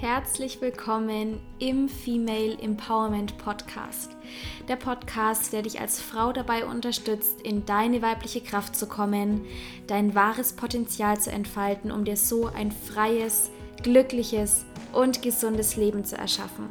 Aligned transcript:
Herzlich 0.00 0.62
willkommen 0.62 1.40
im 1.58 1.86
Female 1.86 2.56
Empowerment 2.58 3.36
Podcast. 3.36 4.16
Der 4.66 4.76
Podcast, 4.76 5.52
der 5.52 5.60
dich 5.60 5.78
als 5.78 6.00
Frau 6.00 6.32
dabei 6.32 6.64
unterstützt, 6.64 7.42
in 7.42 7.66
deine 7.66 8.00
weibliche 8.00 8.40
Kraft 8.40 8.74
zu 8.74 8.86
kommen, 8.86 9.44
dein 9.88 10.14
wahres 10.14 10.54
Potenzial 10.54 11.20
zu 11.20 11.30
entfalten, 11.30 11.92
um 11.92 12.06
dir 12.06 12.16
so 12.16 12.46
ein 12.46 12.72
freies, 12.72 13.50
glückliches 13.82 14.64
und 14.94 15.20
gesundes 15.20 15.76
Leben 15.76 16.02
zu 16.02 16.16
erschaffen. 16.16 16.70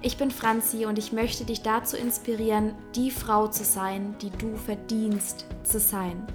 Ich 0.00 0.16
bin 0.16 0.30
Franzi 0.30 0.86
und 0.86 0.98
ich 0.98 1.12
möchte 1.12 1.44
dich 1.44 1.60
dazu 1.60 1.98
inspirieren, 1.98 2.74
die 2.94 3.10
Frau 3.10 3.48
zu 3.48 3.64
sein, 3.64 4.14
die 4.22 4.30
du 4.30 4.56
verdienst 4.56 5.44
zu 5.62 5.78
sein. 5.78 6.26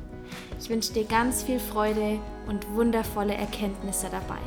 Ich 0.59 0.70
wünsche 0.70 0.94
dir 0.94 1.06
ganz 1.06 1.42
viel 1.42 1.59
Freude 1.59 2.20
und 2.48 2.70
wundervolle 2.76 3.34
Erkenntnisse 3.34 4.06
dabei. 4.12 4.38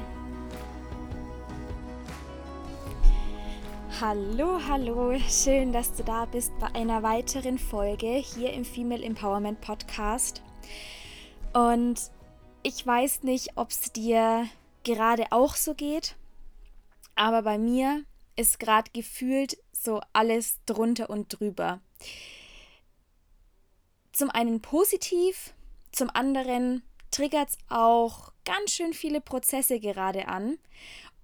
Hallo, 4.07 4.61
hallo, 4.69 5.19
schön, 5.31 5.73
dass 5.73 5.95
du 5.95 6.05
da 6.05 6.27
bist 6.27 6.53
bei 6.59 6.67
einer 6.75 7.03
weiteren 7.03 7.59
Folge 7.59 8.17
hier 8.17 8.53
im 8.53 8.67
Female 8.67 9.03
Empowerment 9.03 9.63
Podcast. 9.63 10.43
Und 11.55 12.11
ich 12.63 12.87
weiß 12.87 13.23
nicht, 13.23 13.57
ob 13.57 13.71
es 13.71 13.93
dir 13.93 14.47
gerade 14.83 15.25
auch 15.31 15.57
so 15.57 15.73
geht, 15.73 16.17
aber 17.15 17.41
bei 17.41 17.57
mir 17.57 18.05
ist 18.37 18.61
gerade 18.61 18.91
gefühlt 18.93 19.57
so 19.73 20.03
alles 20.13 20.59
drunter 20.67 21.09
und 21.09 21.41
drüber. 21.41 21.81
Zum 24.13 24.29
einen 24.29 24.61
positiv, 24.61 25.55
zum 25.93 26.11
anderen 26.11 26.83
triggert 27.11 27.49
es 27.49 27.59
auch 27.71 28.33
ganz 28.45 28.73
schön 28.73 28.93
viele 28.93 29.23
Prozesse 29.23 29.81
gerade 29.81 30.29
an. 30.29 30.59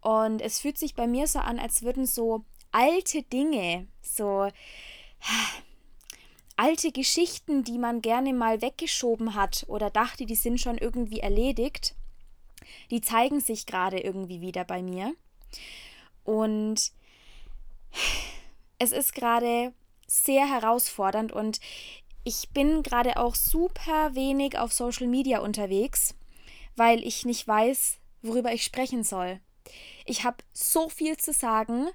Und 0.01 0.41
es 0.41 0.61
fühlt 0.61 0.79
sich 0.79 0.95
bei 0.95 1.07
mir 1.07 1.27
so 1.27 1.41
an, 1.41 1.59
als 1.59 1.83
würden 1.83 2.07
so 2.07 2.43
alte 2.73 3.23
Dinge, 3.23 3.87
so 4.03 4.49
alte 6.57 6.93
Geschichten, 6.93 7.65
die 7.65 7.79
man 7.79 8.03
gerne 8.03 8.33
mal 8.33 8.61
weggeschoben 8.61 9.35
hat 9.35 9.65
oder 9.69 9.91
dachte, 9.91 10.27
die 10.27 10.35
sind 10.35 10.61
schon 10.61 10.79
irgendwie 10.79 11.21
erledigt, 11.21 11.95
die 12.91 13.01
zeigen 13.01 13.41
sich 13.41 13.67
gerade 13.67 13.99
irgendwie 13.99 14.41
wieder 14.41 14.65
bei 14.65 14.83
mir. 14.83 15.15
Und 16.25 16.93
es 18.79 18.93
ist 18.93 19.15
gerade 19.15 19.73
sehr 20.07 20.47
herausfordernd 20.47 21.33
und 21.33 21.61
ich 22.25 22.51
bin 22.51 22.83
gerade 22.83 23.17
auch 23.17 23.35
super 23.35 24.15
wenig 24.15 24.59
auf 24.59 24.73
Social 24.73 25.07
Media 25.07 25.41
unterwegs, 25.41 26.15
weil 26.77 27.03
ich 27.03 27.25
nicht 27.25 27.49
weiß, 27.49 27.99
worüber 28.23 28.53
ich 28.53 28.65
sprechen 28.65 29.05
soll. 29.05 29.41
Ich 30.05 30.25
habe 30.25 30.39
so 30.53 30.89
viel 30.89 31.17
zu 31.17 31.33
sagen 31.33 31.89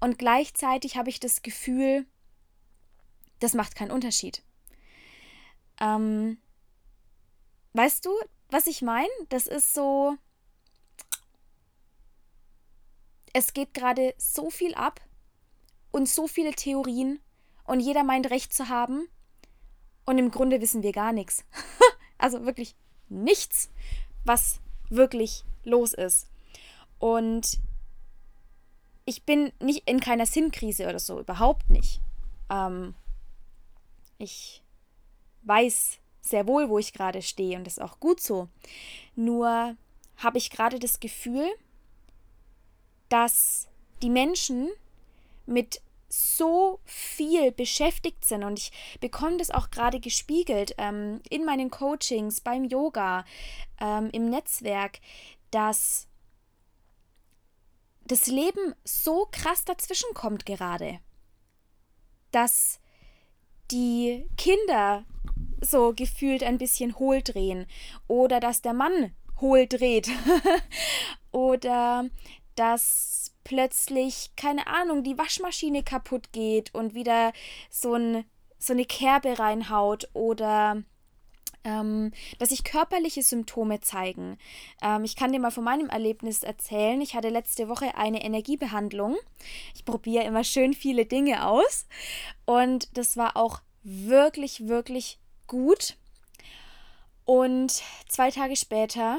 und 0.00 0.18
gleichzeitig 0.18 0.96
habe 0.96 1.10
ich 1.10 1.20
das 1.20 1.42
Gefühl, 1.42 2.06
das 3.40 3.54
macht 3.54 3.74
keinen 3.74 3.90
Unterschied. 3.90 4.42
Ähm, 5.80 6.38
weißt 7.72 8.04
du, 8.04 8.10
was 8.50 8.66
ich 8.66 8.82
meine? 8.82 9.08
Das 9.28 9.46
ist 9.46 9.74
so. 9.74 10.16
Es 13.32 13.52
geht 13.52 13.74
gerade 13.74 14.14
so 14.16 14.50
viel 14.50 14.74
ab 14.74 15.00
und 15.90 16.08
so 16.08 16.26
viele 16.26 16.52
Theorien 16.52 17.20
und 17.64 17.80
jeder 17.80 18.02
meint 18.02 18.30
Recht 18.30 18.54
zu 18.54 18.68
haben 18.68 19.08
und 20.06 20.16
im 20.18 20.30
Grunde 20.30 20.60
wissen 20.60 20.82
wir 20.82 20.92
gar 20.92 21.12
nichts. 21.12 21.44
also 22.18 22.46
wirklich 22.46 22.74
nichts, 23.08 23.70
was 24.24 24.60
wirklich 24.88 25.44
los 25.64 25.92
ist. 25.92 26.30
Und 26.98 27.58
ich 29.06 29.22
bin 29.22 29.52
nicht 29.60 29.88
in 29.88 30.00
keiner 30.00 30.26
Sinnkrise 30.26 30.88
oder 30.88 30.98
so, 30.98 31.20
überhaupt 31.20 31.70
nicht. 31.70 32.00
Ähm, 32.50 32.94
ich 34.18 34.62
weiß 35.44 35.98
sehr 36.20 36.46
wohl, 36.46 36.68
wo 36.68 36.78
ich 36.78 36.92
gerade 36.92 37.22
stehe 37.22 37.56
und 37.56 37.64
das 37.64 37.74
ist 37.78 37.82
auch 37.82 38.00
gut 38.00 38.20
so. 38.20 38.48
Nur 39.14 39.76
habe 40.16 40.38
ich 40.38 40.50
gerade 40.50 40.78
das 40.80 40.98
Gefühl, 40.98 41.48
dass 43.08 43.68
die 44.02 44.10
Menschen 44.10 44.68
mit 45.46 45.80
so 46.08 46.80
viel 46.84 47.52
beschäftigt 47.52 48.24
sind 48.24 48.42
und 48.42 48.58
ich 48.58 48.72
bekomme 49.00 49.36
das 49.36 49.52
auch 49.52 49.70
gerade 49.70 50.00
gespiegelt 50.00 50.74
ähm, 50.78 51.20
in 51.30 51.44
meinen 51.44 51.70
Coachings, 51.70 52.40
beim 52.40 52.64
Yoga, 52.64 53.24
ähm, 53.80 54.10
im 54.12 54.30
Netzwerk, 54.30 54.98
dass 55.52 56.08
das 58.06 58.26
Leben 58.26 58.74
so 58.84 59.28
krass 59.30 59.64
dazwischen 59.64 60.12
kommt 60.14 60.46
gerade, 60.46 61.00
dass 62.30 62.80
die 63.70 64.28
Kinder 64.36 65.04
so 65.60 65.92
gefühlt 65.92 66.42
ein 66.42 66.58
bisschen 66.58 66.98
hohl 66.98 67.22
drehen 67.22 67.66
oder 68.06 68.40
dass 68.40 68.62
der 68.62 68.74
Mann 68.74 69.14
hohl 69.40 69.66
dreht 69.66 70.08
oder 71.30 72.08
dass 72.54 73.34
plötzlich, 73.44 74.30
keine 74.36 74.66
Ahnung, 74.66 75.02
die 75.02 75.18
Waschmaschine 75.18 75.82
kaputt 75.82 76.32
geht 76.32 76.74
und 76.74 76.94
wieder 76.94 77.32
so, 77.70 77.94
ein, 77.94 78.24
so 78.58 78.72
eine 78.72 78.84
Kerbe 78.84 79.38
reinhaut 79.38 80.08
oder 80.14 80.82
ähm, 81.66 82.12
dass 82.38 82.50
sich 82.50 82.62
körperliche 82.62 83.22
Symptome 83.22 83.80
zeigen. 83.80 84.38
Ähm, 84.80 85.04
ich 85.04 85.16
kann 85.16 85.32
dir 85.32 85.40
mal 85.40 85.50
von 85.50 85.64
meinem 85.64 85.88
Erlebnis 85.88 86.44
erzählen. 86.44 87.00
Ich 87.00 87.14
hatte 87.14 87.28
letzte 87.28 87.68
Woche 87.68 87.96
eine 87.96 88.24
Energiebehandlung. 88.24 89.16
Ich 89.74 89.84
probiere 89.84 90.24
immer 90.24 90.44
schön 90.44 90.72
viele 90.74 91.04
Dinge 91.04 91.46
aus. 91.46 91.86
Und 92.44 92.96
das 92.96 93.16
war 93.16 93.36
auch 93.36 93.60
wirklich, 93.82 94.68
wirklich 94.68 95.18
gut. 95.48 95.96
Und 97.24 97.82
zwei 98.08 98.30
Tage 98.30 98.54
später 98.54 99.18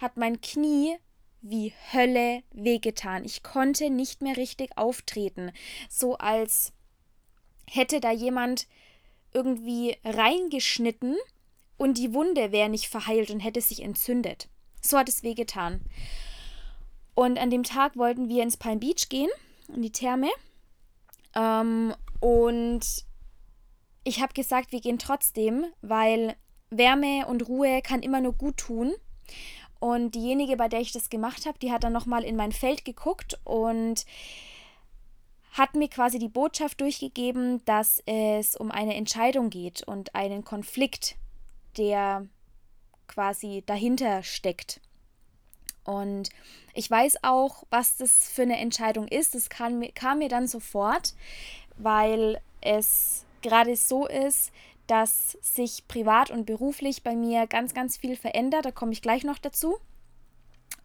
hat 0.00 0.16
mein 0.16 0.40
Knie 0.40 0.96
wie 1.42 1.72
Hölle 1.92 2.42
wehgetan. 2.50 3.24
Ich 3.24 3.44
konnte 3.44 3.88
nicht 3.88 4.20
mehr 4.20 4.36
richtig 4.36 4.76
auftreten. 4.76 5.52
So 5.88 6.18
als 6.18 6.72
hätte 7.68 8.00
da 8.00 8.10
jemand 8.10 8.66
irgendwie 9.32 9.96
reingeschnitten 10.04 11.14
und 11.76 11.98
die 11.98 12.14
Wunde 12.14 12.52
wäre 12.52 12.68
nicht 12.68 12.88
verheilt 12.88 13.30
und 13.30 13.40
hätte 13.40 13.60
sich 13.60 13.82
entzündet. 13.82 14.48
So 14.80 14.98
hat 14.98 15.08
es 15.08 15.22
wehgetan. 15.22 15.80
Und 17.14 17.38
an 17.38 17.50
dem 17.50 17.62
Tag 17.62 17.96
wollten 17.96 18.28
wir 18.28 18.42
ins 18.42 18.56
Palm 18.56 18.78
Beach 18.78 19.08
gehen, 19.08 19.30
in 19.74 19.82
die 19.82 19.92
Therme. 19.92 20.28
Ähm, 21.34 21.94
und 22.20 23.04
ich 24.04 24.20
habe 24.20 24.34
gesagt, 24.34 24.72
wir 24.72 24.80
gehen 24.80 24.98
trotzdem, 24.98 25.66
weil 25.80 26.36
Wärme 26.70 27.26
und 27.26 27.48
Ruhe 27.48 27.80
kann 27.82 28.02
immer 28.02 28.20
nur 28.20 28.32
gut 28.32 28.58
tun. 28.58 28.92
Und 29.78 30.14
diejenige, 30.14 30.56
bei 30.56 30.68
der 30.68 30.80
ich 30.80 30.92
das 30.92 31.10
gemacht 31.10 31.46
habe, 31.46 31.58
die 31.58 31.70
hat 31.70 31.84
dann 31.84 31.92
nochmal 31.92 32.24
in 32.24 32.36
mein 32.36 32.52
Feld 32.52 32.84
geguckt 32.84 33.38
und 33.44 34.06
hat 35.52 35.74
mir 35.74 35.88
quasi 35.88 36.18
die 36.18 36.28
Botschaft 36.28 36.80
durchgegeben, 36.80 37.64
dass 37.64 38.02
es 38.06 38.56
um 38.56 38.70
eine 38.70 38.94
Entscheidung 38.94 39.48
geht 39.48 39.82
und 39.82 40.14
einen 40.14 40.44
Konflikt, 40.44 41.16
der 41.76 42.26
quasi 43.06 43.62
dahinter 43.66 44.22
steckt. 44.22 44.80
Und 45.84 46.30
ich 46.74 46.90
weiß 46.90 47.18
auch, 47.22 47.64
was 47.70 47.96
das 47.96 48.28
für 48.28 48.42
eine 48.42 48.58
Entscheidung 48.58 49.06
ist. 49.08 49.34
Das 49.34 49.48
kam, 49.48 49.82
kam 49.94 50.18
mir 50.18 50.28
dann 50.28 50.48
sofort, 50.48 51.14
weil 51.76 52.40
es 52.60 53.24
gerade 53.42 53.76
so 53.76 54.06
ist, 54.06 54.52
dass 54.88 55.38
sich 55.40 55.86
privat 55.88 56.30
und 56.30 56.46
beruflich 56.46 57.02
bei 57.02 57.14
mir 57.14 57.46
ganz, 57.46 57.74
ganz 57.74 57.96
viel 57.96 58.16
verändert. 58.16 58.64
Da 58.64 58.72
komme 58.72 58.92
ich 58.92 59.02
gleich 59.02 59.24
noch 59.24 59.38
dazu. 59.38 59.78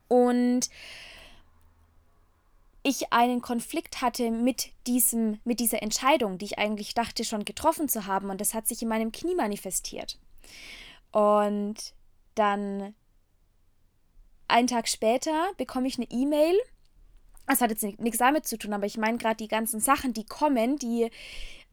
Und 0.07 0.69
ich 2.83 3.13
einen 3.13 3.41
Konflikt 3.41 4.01
hatte 4.01 4.31
mit 4.31 4.71
diesem, 4.87 5.39
mit 5.43 5.59
dieser 5.59 5.81
Entscheidung, 5.81 6.37
die 6.37 6.45
ich 6.45 6.59
eigentlich 6.59 6.93
dachte 6.93 7.23
schon 7.23 7.45
getroffen 7.45 7.89
zu 7.89 8.07
haben. 8.07 8.29
Und 8.29 8.41
das 8.41 8.53
hat 8.53 8.67
sich 8.67 8.81
in 8.81 8.87
meinem 8.87 9.11
Knie 9.11 9.35
manifestiert. 9.35 10.17
Und 11.11 11.93
dann 12.35 12.95
einen 14.47 14.67
Tag 14.67 14.87
später 14.87 15.51
bekomme 15.57 15.87
ich 15.87 15.97
eine 15.97 16.09
E-Mail. 16.09 16.57
Das 17.47 17.61
hat 17.61 17.71
jetzt 17.71 17.83
nichts 17.83 18.17
damit 18.17 18.47
zu 18.47 18.57
tun, 18.57 18.73
aber 18.73 18.85
ich 18.85 18.97
meine 18.97 19.17
gerade 19.17 19.35
die 19.35 19.47
ganzen 19.47 19.79
Sachen, 19.79 20.13
die 20.13 20.25
kommen, 20.25 20.77
die 20.77 21.09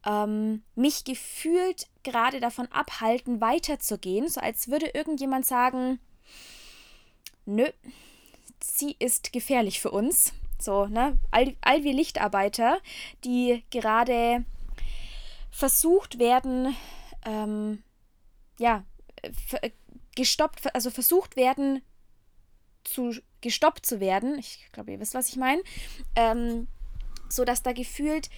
ähm, 0.05 0.63
mich 0.75 1.03
gefühlt 1.03 1.87
gerade 2.03 2.39
davon 2.39 2.67
abhalten, 2.67 3.41
weiterzugehen, 3.41 4.27
so 4.27 4.41
als 4.41 4.69
würde 4.69 4.87
irgendjemand 4.87 5.45
sagen, 5.45 5.99
nö, 7.45 7.67
sie 8.61 8.95
ist 8.99 9.31
gefährlich 9.31 9.79
für 9.79 9.91
uns. 9.91 10.33
So, 10.59 10.87
ne? 10.87 11.17
All, 11.31 11.55
all 11.61 11.83
wir 11.83 11.93
Lichtarbeiter, 11.93 12.79
die 13.23 13.63
gerade 13.69 14.43
versucht 15.51 16.19
werden, 16.19 16.75
ähm, 17.25 17.83
ja, 18.57 18.83
gestoppt, 20.15 20.73
also 20.73 20.89
versucht 20.89 21.35
werden 21.35 21.81
zu 22.83 23.13
gestoppt 23.41 23.85
zu 23.85 23.99
werden. 23.99 24.37
Ich 24.39 24.67
glaube, 24.71 24.91
ihr 24.91 24.99
wisst, 24.99 25.13
was 25.13 25.29
ich 25.29 25.35
meine. 25.35 25.61
Ähm, 26.15 26.67
so 27.29 27.45
dass 27.45 27.63
da 27.63 27.73
gefühlt 27.73 28.29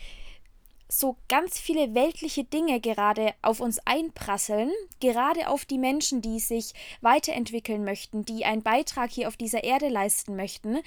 so 0.89 1.15
ganz 1.29 1.57
viele 1.57 1.95
weltliche 1.95 2.43
Dinge 2.43 2.81
gerade 2.81 3.33
auf 3.41 3.61
uns 3.61 3.79
einprasseln, 3.85 4.69
gerade 4.99 5.47
auf 5.47 5.63
die 5.63 5.77
Menschen, 5.77 6.21
die 6.21 6.39
sich 6.39 6.73
weiterentwickeln 6.99 7.85
möchten, 7.85 8.25
die 8.25 8.43
einen 8.43 8.61
Beitrag 8.61 9.09
hier 9.09 9.29
auf 9.29 9.37
dieser 9.37 9.63
Erde 9.63 9.87
leisten 9.87 10.35
möchten, 10.35 10.79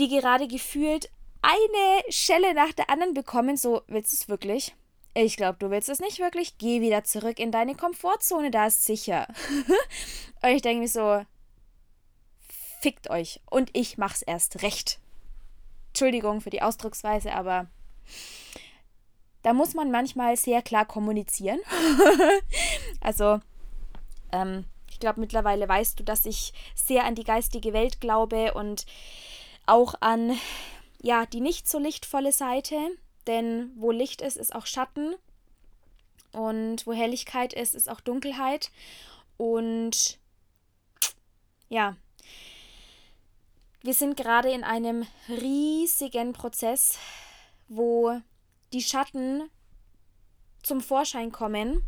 die 0.00 0.08
gerade 0.08 0.48
gefühlt 0.48 1.08
eine 1.40 2.12
Schelle 2.12 2.52
nach 2.54 2.72
der 2.72 2.90
anderen 2.90 3.14
bekommen, 3.14 3.56
so 3.56 3.82
willst 3.86 4.12
du 4.12 4.16
es 4.16 4.28
wirklich? 4.28 4.74
Ich 5.14 5.36
glaube, 5.36 5.58
du 5.58 5.70
willst 5.70 5.88
es 5.88 6.00
nicht 6.00 6.18
wirklich. 6.18 6.56
Geh 6.58 6.80
wieder 6.80 7.04
zurück 7.04 7.38
in 7.38 7.52
deine 7.52 7.74
Komfortzone, 7.74 8.50
da 8.50 8.66
ist 8.66 8.84
sicher. 8.84 9.26
und 10.42 10.48
ich 10.48 10.62
denke 10.62 10.80
mir 10.80 10.88
so, 10.88 11.24
fickt 12.80 13.10
euch. 13.10 13.40
Und 13.50 13.70
ich 13.74 13.98
mach's 13.98 14.22
erst 14.22 14.62
recht. 14.62 14.98
Entschuldigung 15.88 16.40
für 16.40 16.50
die 16.50 16.62
Ausdrucksweise, 16.62 17.32
aber 17.34 17.66
da 19.42 19.52
muss 19.52 19.74
man 19.74 19.90
manchmal 19.90 20.36
sehr 20.36 20.62
klar 20.62 20.86
kommunizieren. 20.86 21.60
also, 23.00 23.40
ähm, 24.32 24.64
ich 24.88 24.98
glaube, 24.98 25.20
mittlerweile 25.20 25.68
weißt 25.68 26.00
du, 26.00 26.04
dass 26.04 26.24
ich 26.24 26.54
sehr 26.74 27.04
an 27.04 27.14
die 27.14 27.24
geistige 27.24 27.72
Welt 27.74 28.00
glaube 28.00 28.54
und 28.54 28.86
auch 29.66 29.94
an 30.00 30.38
ja, 31.02 31.26
die 31.26 31.40
nicht 31.40 31.68
so 31.68 31.78
lichtvolle 31.78 32.32
Seite, 32.32 32.76
denn 33.26 33.72
wo 33.76 33.90
Licht 33.90 34.20
ist, 34.22 34.36
ist 34.36 34.54
auch 34.54 34.66
Schatten 34.66 35.14
und 36.32 36.86
wo 36.86 36.92
Helligkeit 36.92 37.52
ist, 37.52 37.74
ist 37.74 37.88
auch 37.90 38.00
Dunkelheit 38.00 38.70
und 39.36 40.18
ja, 41.68 41.96
wir 43.82 43.94
sind 43.94 44.16
gerade 44.16 44.50
in 44.50 44.62
einem 44.62 45.06
riesigen 45.28 46.32
Prozess, 46.32 46.98
wo 47.68 48.20
die 48.72 48.82
Schatten 48.82 49.50
zum 50.62 50.80
Vorschein 50.80 51.32
kommen 51.32 51.82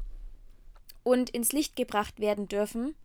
und 1.04 1.30
ins 1.30 1.52
Licht 1.52 1.76
gebracht 1.76 2.18
werden 2.18 2.48
dürfen. 2.48 2.96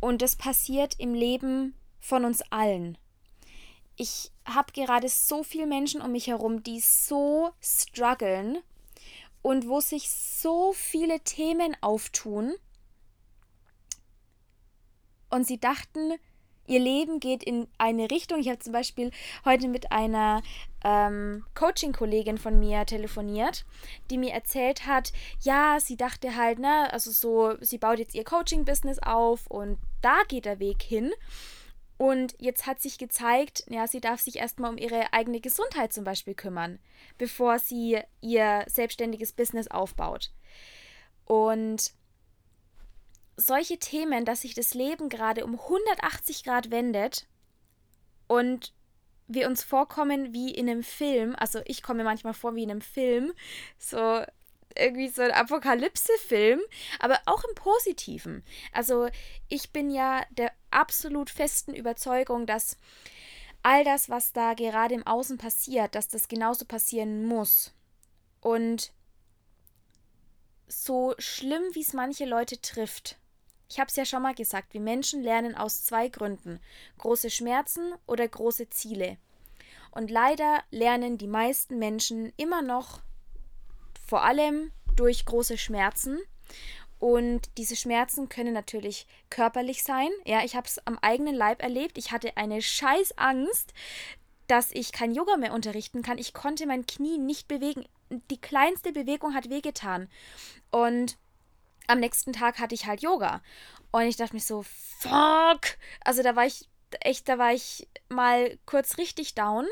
Und 0.00 0.22
das 0.22 0.36
passiert 0.36 0.94
im 0.98 1.14
Leben 1.14 1.74
von 1.98 2.24
uns 2.24 2.42
allen. 2.52 2.96
Ich 3.96 4.30
habe 4.46 4.72
gerade 4.72 5.08
so 5.08 5.42
viele 5.42 5.66
Menschen 5.66 6.00
um 6.00 6.12
mich 6.12 6.28
herum, 6.28 6.62
die 6.62 6.80
so 6.80 7.50
strugglen 7.60 8.58
und 9.42 9.68
wo 9.68 9.80
sich 9.80 10.10
so 10.10 10.72
viele 10.72 11.20
Themen 11.20 11.76
auftun. 11.80 12.54
Und 15.28 15.46
sie 15.46 15.58
dachten, 15.58 16.14
ihr 16.66 16.80
Leben 16.80 17.20
geht 17.20 17.42
in 17.42 17.68
eine 17.78 18.10
Richtung. 18.10 18.40
Ich 18.40 18.48
habe 18.48 18.58
zum 18.58 18.72
Beispiel 18.72 19.10
heute 19.44 19.68
mit 19.68 19.92
einer 19.92 20.42
ähm, 20.84 21.44
Coaching-Kollegin 21.54 22.38
von 22.38 22.58
mir 22.58 22.86
telefoniert, 22.86 23.64
die 24.10 24.18
mir 24.18 24.32
erzählt 24.32 24.86
hat, 24.86 25.12
ja, 25.40 25.78
sie 25.80 25.96
dachte 25.96 26.36
halt, 26.36 26.58
ne, 26.58 26.92
also 26.92 27.10
so, 27.10 27.56
sie 27.60 27.78
baut 27.78 27.98
jetzt 27.98 28.14
ihr 28.14 28.24
Coaching-Business 28.24 28.98
auf 29.00 29.46
und 29.46 29.78
da 30.02 30.22
geht 30.28 30.44
der 30.44 30.58
Weg 30.58 30.82
hin. 30.82 31.12
Und 31.98 32.34
jetzt 32.38 32.66
hat 32.66 32.80
sich 32.82 32.98
gezeigt, 32.98 33.64
ja, 33.68 33.86
sie 33.86 34.00
darf 34.00 34.20
sich 34.20 34.36
erstmal 34.36 34.70
um 34.70 34.78
ihre 34.78 35.12
eigene 35.12 35.40
Gesundheit 35.40 35.92
zum 35.92 36.04
Beispiel 36.04 36.34
kümmern, 36.34 36.78
bevor 37.16 37.58
sie 37.58 38.00
ihr 38.20 38.64
selbstständiges 38.68 39.32
Business 39.32 39.68
aufbaut. 39.68 40.30
Und 41.24 41.92
solche 43.36 43.78
Themen, 43.78 44.24
dass 44.24 44.42
sich 44.42 44.54
das 44.54 44.74
Leben 44.74 45.08
gerade 45.08 45.44
um 45.44 45.58
180 45.58 46.44
Grad 46.44 46.70
wendet 46.70 47.26
und 48.26 48.74
wir 49.28 49.48
uns 49.48 49.62
vorkommen 49.62 50.32
wie 50.32 50.54
in 50.54 50.68
einem 50.68 50.82
Film, 50.82 51.34
also 51.36 51.60
ich 51.64 51.82
komme 51.82 52.04
manchmal 52.04 52.34
vor 52.34 52.54
wie 52.54 52.62
in 52.62 52.70
einem 52.70 52.80
Film, 52.80 53.32
so 53.78 54.22
irgendwie 54.78 55.08
so 55.08 55.22
ein 55.22 55.30
Apokalypse-Film, 55.32 56.60
aber 57.00 57.18
auch 57.26 57.42
im 57.44 57.54
Positiven. 57.54 58.44
Also 58.72 59.08
ich 59.48 59.72
bin 59.72 59.90
ja 59.90 60.22
der 60.30 60.52
absolut 60.76 61.30
festen 61.30 61.74
Überzeugung, 61.74 62.46
dass 62.46 62.76
all 63.62 63.82
das, 63.82 64.08
was 64.08 64.32
da 64.32 64.54
gerade 64.54 64.94
im 64.94 65.06
Außen 65.06 65.38
passiert, 65.38 65.94
dass 65.94 66.08
das 66.08 66.28
genauso 66.28 66.64
passieren 66.64 67.24
muss. 67.24 67.74
Und 68.40 68.92
so 70.68 71.14
schlimm, 71.18 71.62
wie 71.72 71.80
es 71.80 71.92
manche 71.92 72.26
Leute 72.26 72.60
trifft, 72.60 73.18
ich 73.68 73.80
habe 73.80 73.88
es 73.88 73.96
ja 73.96 74.04
schon 74.04 74.22
mal 74.22 74.34
gesagt, 74.34 74.74
wir 74.74 74.80
Menschen 74.80 75.22
lernen 75.22 75.56
aus 75.56 75.84
zwei 75.84 76.08
Gründen. 76.08 76.60
Große 76.98 77.30
Schmerzen 77.30 77.94
oder 78.06 78.26
große 78.28 78.70
Ziele. 78.70 79.16
Und 79.90 80.10
leider 80.10 80.62
lernen 80.70 81.18
die 81.18 81.26
meisten 81.26 81.78
Menschen 81.78 82.32
immer 82.36 82.62
noch 82.62 83.00
vor 84.06 84.22
allem 84.22 84.70
durch 84.94 85.24
große 85.24 85.58
Schmerzen. 85.58 86.18
Und 86.98 87.42
diese 87.58 87.76
Schmerzen 87.76 88.28
können 88.28 88.54
natürlich 88.54 89.06
körperlich 89.28 89.82
sein. 89.82 90.08
Ja, 90.24 90.44
ich 90.44 90.56
habe 90.56 90.66
es 90.66 90.84
am 90.86 90.98
eigenen 91.00 91.34
Leib 91.34 91.62
erlebt. 91.62 91.98
Ich 91.98 92.10
hatte 92.10 92.36
eine 92.36 92.62
scheiß 92.62 93.18
Angst, 93.18 93.74
dass 94.46 94.70
ich 94.72 94.92
kein 94.92 95.14
Yoga 95.14 95.36
mehr 95.36 95.52
unterrichten 95.52 96.02
kann. 96.02 96.18
Ich 96.18 96.32
konnte 96.32 96.66
mein 96.66 96.86
Knie 96.86 97.18
nicht 97.18 97.48
bewegen. 97.48 97.84
Die 98.30 98.40
kleinste 98.40 98.92
Bewegung 98.92 99.34
hat 99.34 99.50
wehgetan. 99.50 100.08
Und 100.70 101.18
am 101.86 102.00
nächsten 102.00 102.32
Tag 102.32 102.58
hatte 102.58 102.74
ich 102.74 102.86
halt 102.86 103.02
Yoga. 103.02 103.42
Und 103.92 104.02
ich 104.02 104.16
dachte 104.16 104.34
mir 104.34 104.40
so, 104.40 104.62
fuck. 104.62 105.78
Also 106.04 106.22
da 106.22 106.36
war 106.36 106.46
ich 106.46 106.68
echt, 107.00 107.28
da 107.28 107.38
war 107.38 107.52
ich 107.52 107.88
mal 108.08 108.58
kurz 108.66 108.98
richtig 108.98 109.34
down. 109.34 109.66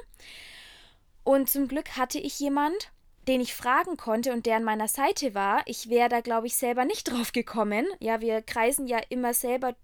Und 1.22 1.48
zum 1.48 1.68
Glück 1.68 1.96
hatte 1.96 2.18
ich 2.18 2.38
jemand, 2.38 2.90
den 3.28 3.40
ich 3.40 3.54
fragen 3.54 3.96
konnte 3.96 4.32
und 4.32 4.46
der 4.46 4.56
an 4.56 4.64
meiner 4.64 4.88
Seite 4.88 5.34
war. 5.34 5.62
Ich 5.66 5.88
wäre 5.88 6.08
da, 6.08 6.20
glaube 6.20 6.46
ich, 6.46 6.56
selber 6.56 6.84
nicht 6.84 7.04
drauf 7.10 7.32
gekommen. 7.32 7.86
Ja, 8.00 8.20
wir 8.20 8.42
kreisen 8.42 8.86
ja 8.86 8.98
immer 9.08 9.34
selber 9.34 9.74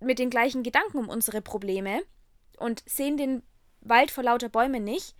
mit 0.00 0.18
den 0.18 0.30
gleichen 0.30 0.62
Gedanken 0.62 0.98
um 0.98 1.08
unsere 1.08 1.40
Probleme 1.40 2.02
und 2.58 2.82
sehen 2.86 3.16
den 3.16 3.42
Wald 3.80 4.10
vor 4.10 4.24
lauter 4.24 4.48
Bäumen 4.48 4.84
nicht. 4.84 5.14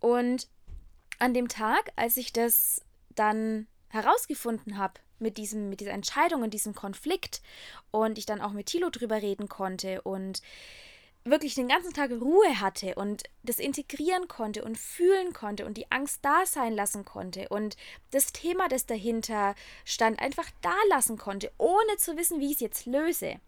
Und 0.00 0.48
an 1.18 1.34
dem 1.34 1.48
Tag, 1.48 1.92
als 1.96 2.16
ich 2.16 2.32
das 2.32 2.82
dann 3.10 3.66
herausgefunden 3.88 4.78
habe, 4.78 5.00
mit, 5.18 5.38
diesem, 5.38 5.70
mit 5.70 5.80
dieser 5.80 5.92
Entscheidung 5.92 6.42
und 6.42 6.52
diesem 6.52 6.74
Konflikt 6.74 7.40
und 7.90 8.18
ich 8.18 8.26
dann 8.26 8.42
auch 8.42 8.52
mit 8.52 8.66
Tilo 8.66 8.90
drüber 8.90 9.22
reden 9.22 9.48
konnte 9.48 10.02
und 10.02 10.42
wirklich 11.26 11.54
den 11.54 11.68
ganzen 11.68 11.92
Tag 11.92 12.10
Ruhe 12.10 12.60
hatte 12.60 12.94
und 12.94 13.24
das 13.42 13.58
integrieren 13.58 14.28
konnte 14.28 14.64
und 14.64 14.78
fühlen 14.78 15.32
konnte 15.32 15.66
und 15.66 15.76
die 15.76 15.90
Angst 15.90 16.20
da 16.22 16.46
sein 16.46 16.72
lassen 16.72 17.04
konnte 17.04 17.48
und 17.48 17.76
das 18.10 18.32
Thema, 18.32 18.68
das 18.68 18.86
dahinter 18.86 19.54
stand, 19.84 20.20
einfach 20.20 20.50
da 20.62 20.74
lassen 20.88 21.18
konnte, 21.18 21.52
ohne 21.58 21.96
zu 21.98 22.16
wissen, 22.16 22.40
wie 22.40 22.46
ich 22.46 22.54
es 22.54 22.60
jetzt 22.60 22.86
löse. 22.86 23.40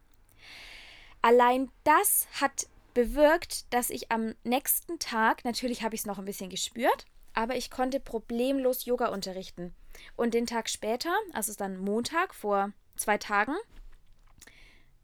Allein 1.22 1.70
das 1.84 2.26
hat 2.40 2.66
bewirkt, 2.94 3.72
dass 3.72 3.90
ich 3.90 4.10
am 4.10 4.34
nächsten 4.44 4.98
Tag, 4.98 5.44
natürlich 5.44 5.82
habe 5.82 5.94
ich 5.94 6.02
es 6.02 6.06
noch 6.06 6.18
ein 6.18 6.24
bisschen 6.24 6.50
gespürt, 6.50 7.06
aber 7.32 7.56
ich 7.56 7.70
konnte 7.70 8.00
problemlos 8.00 8.84
Yoga 8.84 9.08
unterrichten. 9.08 9.74
Und 10.16 10.34
den 10.34 10.46
Tag 10.46 10.68
später, 10.68 11.14
also 11.32 11.52
dann 11.54 11.78
Montag 11.78 12.34
vor 12.34 12.72
zwei 12.96 13.18
Tagen, 13.18 13.54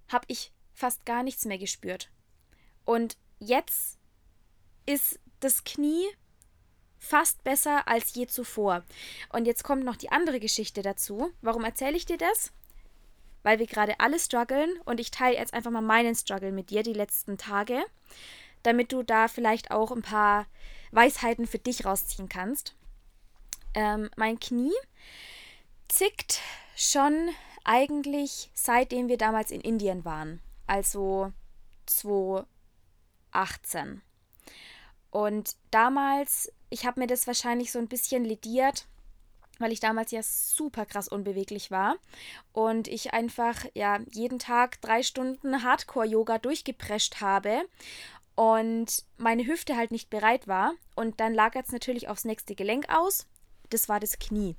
habe 0.09 0.25
ich 0.29 0.53
fast 0.73 1.07
gar 1.07 1.23
nichts 1.23 1.45
mehr 1.45 1.59
gespürt. 1.59 2.11
Und 2.85 3.17
jetzt 3.39 3.99
ist 4.87 5.19
das 5.41 5.65
Knie 5.65 6.05
fast 6.99 7.45
besser 7.45 7.87
als 7.87 8.15
je 8.15 8.27
zuvor. 8.27 8.83
Und 9.31 9.47
jetzt 9.47 9.63
kommt 9.63 9.85
noch 9.85 9.97
die 9.97 10.11
andere 10.11 10.41
Geschichte 10.41 10.83
dazu. 10.83 11.31
Warum 11.43 11.65
erzähle 11.65 11.97
ich 11.97 12.07
dir 12.07 12.17
das? 12.17 12.53
Weil 13.43 13.59
wir 13.59 13.67
gerade 13.67 14.01
alle 14.01 14.19
strugglen 14.19 14.71
und 14.85 15.01
ich 15.01 15.11
teile 15.11 15.37
jetzt 15.37 15.53
einfach 15.53 15.71
mal 15.71 15.83
meinen 15.83 16.15
Struggle 16.15 16.51
mit 16.51 16.71
dir 16.71 16.83
die 16.83 16.95
letzten 16.95 17.37
Tage, 17.37 17.85
damit 18.63 18.91
du 18.91 19.03
da 19.03 19.29
vielleicht 19.29 19.71
auch 19.71 19.93
ein 19.93 20.03
paar 20.03 20.47
Weisheiten 20.93 21.47
für 21.47 21.59
dich 21.59 21.85
rausziehen 21.85 22.31
kannst. 22.31 22.75
Ähm, 23.75 24.09
mein 24.17 24.41
Knie 24.41 24.73
zickt 25.89 26.41
schon 26.75 27.31
eigentlich 27.65 28.51
seitdem 28.55 29.09
wir 29.09 29.19
damals 29.19 29.51
in 29.51 29.61
Indien 29.61 30.05
waren, 30.05 30.41
also 30.67 31.33
2018. 33.35 34.03
Und 35.11 35.57
damals, 35.71 36.53
ich 36.71 36.87
habe 36.87 37.01
mir 37.01 37.07
das 37.07 37.27
wahrscheinlich 37.27 37.71
so 37.71 37.79
ein 37.79 37.89
bisschen 37.89 38.25
lediert, 38.25 38.87
weil 39.59 39.73
ich 39.73 39.79
damals 39.79 40.11
ja 40.11 40.23
super 40.23 40.87
krass 40.87 41.07
unbeweglich 41.07 41.71
war 41.71 41.97
und 42.53 42.89
ich 42.89 43.13
einfach 43.13 43.65
ja 43.75 44.01
jeden 44.11 44.41
Tag 44.41 44.81
drei 44.81 45.05
Stunden 45.05 45.63
Hardcore-Yoga 45.63 46.39
durchgeprescht 46.39 47.21
habe 47.21 47.63
und 48.35 49.05
meine 49.17 49.47
Hüfte 49.47 49.77
halt 49.77 49.93
nicht 49.93 50.11
bereit 50.11 50.49
war. 50.49 50.75
Und 50.97 51.21
dann 51.21 51.35
lagert 51.35 51.67
es 51.67 51.73
natürlich 51.73 52.09
aufs 52.09 52.25
nächste 52.25 52.57
Gelenk 52.57 52.93
aus. 52.93 53.27
Das 53.71 53.89
war 53.89 54.01
das 54.01 54.19
Knie. 54.19 54.57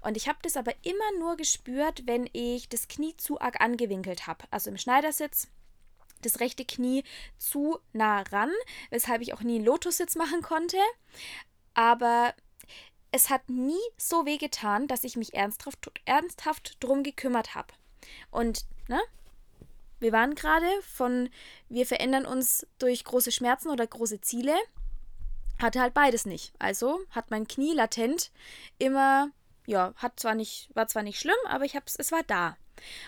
Und 0.00 0.16
ich 0.16 0.28
habe 0.28 0.38
das 0.42 0.56
aber 0.56 0.72
immer 0.82 1.18
nur 1.20 1.36
gespürt, 1.36 2.02
wenn 2.06 2.28
ich 2.32 2.68
das 2.68 2.88
Knie 2.88 3.16
zu 3.16 3.40
arg 3.40 3.60
angewinkelt 3.60 4.26
habe. 4.26 4.44
Also 4.50 4.70
im 4.70 4.76
Schneidersitz 4.76 5.48
das 6.22 6.40
rechte 6.40 6.64
Knie 6.64 7.04
zu 7.38 7.78
nah 7.92 8.22
ran, 8.22 8.50
weshalb 8.90 9.22
ich 9.22 9.34
auch 9.34 9.42
nie 9.42 9.56
einen 9.56 9.64
Lotussitz 9.64 10.16
machen 10.16 10.42
konnte. 10.42 10.78
Aber 11.74 12.34
es 13.12 13.30
hat 13.30 13.48
nie 13.48 13.80
so 13.96 14.24
weh 14.26 14.38
getan, 14.38 14.88
dass 14.88 15.04
ich 15.04 15.16
mich 15.16 15.34
ernsthaft, 15.34 15.90
ernsthaft 16.06 16.76
drum 16.80 17.02
gekümmert 17.02 17.54
habe. 17.54 17.74
Und, 18.30 18.64
ne? 18.88 19.00
Wir 20.00 20.10
waren 20.10 20.34
gerade 20.34 20.66
von, 20.82 21.30
wir 21.68 21.86
verändern 21.86 22.26
uns 22.26 22.66
durch 22.78 23.04
große 23.04 23.30
Schmerzen 23.30 23.68
oder 23.68 23.86
große 23.86 24.20
Ziele, 24.20 24.56
hatte 25.60 25.80
halt 25.80 25.94
beides 25.94 26.26
nicht. 26.26 26.52
Also 26.58 26.98
hat 27.10 27.30
mein 27.30 27.46
Knie 27.46 27.72
latent 27.72 28.32
immer, 28.78 29.30
ja, 29.66 29.94
hat 29.96 30.18
zwar 30.18 30.34
nicht, 30.34 30.70
war 30.74 30.88
zwar 30.88 31.04
nicht 31.04 31.20
schlimm, 31.20 31.36
aber 31.46 31.64
ich 31.64 31.76
hab's, 31.76 31.94
es 31.96 32.10
war 32.10 32.24
da. 32.24 32.56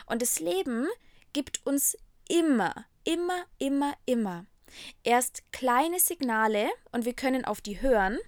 Und 0.07 0.23
das 0.23 0.39
Leben 0.39 0.87
gibt 1.33 1.67
uns 1.67 1.99
immer, 2.29 2.87
immer, 3.05 3.45
immer, 3.59 3.95
immer. 4.07 4.47
Erst 5.03 5.43
kleine 5.53 6.01
Signale 6.01 6.69
und 6.91 7.05
wir 7.05 7.15
können 7.15 7.45
auf 7.45 7.61
die 7.61 7.81
hören, 7.81 8.19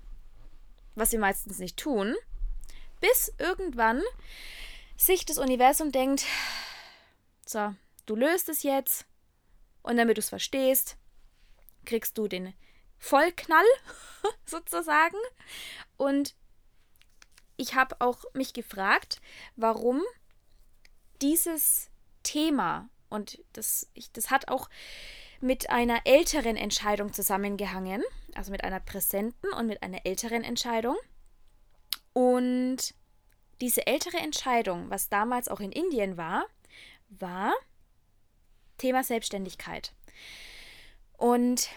was 0.95 1.13
wir 1.13 1.19
meistens 1.19 1.59
nicht 1.59 1.77
tun, 1.77 2.15
bis 3.01 3.33
irgendwann 3.39 4.03
sich 4.97 5.25
das 5.27 5.39
Universum 5.39 5.93
denkt, 5.93 6.25
so, 7.45 7.75
du 8.07 8.17
löst 8.17 8.49
es 8.49 8.63
jetzt 8.63 9.07
und 9.83 9.97
damit 9.97 10.17
du 10.17 10.21
es 10.21 10.29
verstehst, 10.29 10.97
kriegst 11.85 12.17
du 12.19 12.29
den 12.29 12.55
Vollknall 12.99 13.65
sozusagen. 14.47 15.19
Und 15.97 16.35
ich 17.57 17.75
habe 17.75 17.97
auch 18.01 18.25
mich 18.35 18.53
gefragt, 18.53 19.21
warum 19.55 20.03
dieses 21.23 21.91
Thema 22.23 22.89
und 23.09 23.39
das, 23.53 23.89
ich, 23.95 24.13
das 24.13 24.31
hat 24.31 24.49
auch 24.49 24.69
mit 25.41 25.71
einer 25.71 26.01
älteren 26.05 26.57
Entscheidung 26.57 27.13
zusammengehangen, 27.13 28.03
also 28.35 28.51
mit 28.51 28.65
einer 28.65 28.81
präsenten 28.81 29.53
und 29.53 29.67
mit 29.67 29.83
einer 29.83 30.05
älteren 30.05 30.45
Entscheidung. 30.45 30.97
Und 32.13 32.95
diese 33.61 33.87
ältere 33.87 34.19
Entscheidung, 34.19 34.91
was 34.91 35.09
damals 35.09 35.49
auch 35.49 35.61
in 35.61 35.73
Indien 35.73 36.17
war, 36.17 36.47
war 37.09 37.53
Thema 38.79 39.03
Selbstständigkeit. 39.05 39.93
Und 41.17 41.69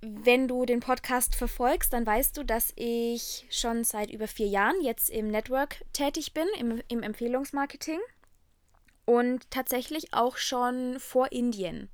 wenn 0.00 0.46
du 0.46 0.66
den 0.66 0.80
Podcast 0.80 1.34
verfolgst, 1.34 1.92
dann 1.92 2.06
weißt 2.06 2.36
du, 2.36 2.44
dass 2.44 2.72
ich 2.76 3.46
schon 3.50 3.84
seit 3.84 4.10
über 4.10 4.28
vier 4.28 4.46
Jahren 4.46 4.80
jetzt 4.82 5.08
im 5.10 5.28
Network 5.28 5.84
tätig 5.92 6.34
bin, 6.34 6.46
im, 6.58 6.82
im 6.88 7.02
Empfehlungsmarketing 7.02 7.98
und 9.06 9.50
tatsächlich 9.50 10.12
auch 10.12 10.36
schon 10.36 11.00
vor 11.00 11.32
Indien. 11.32 11.88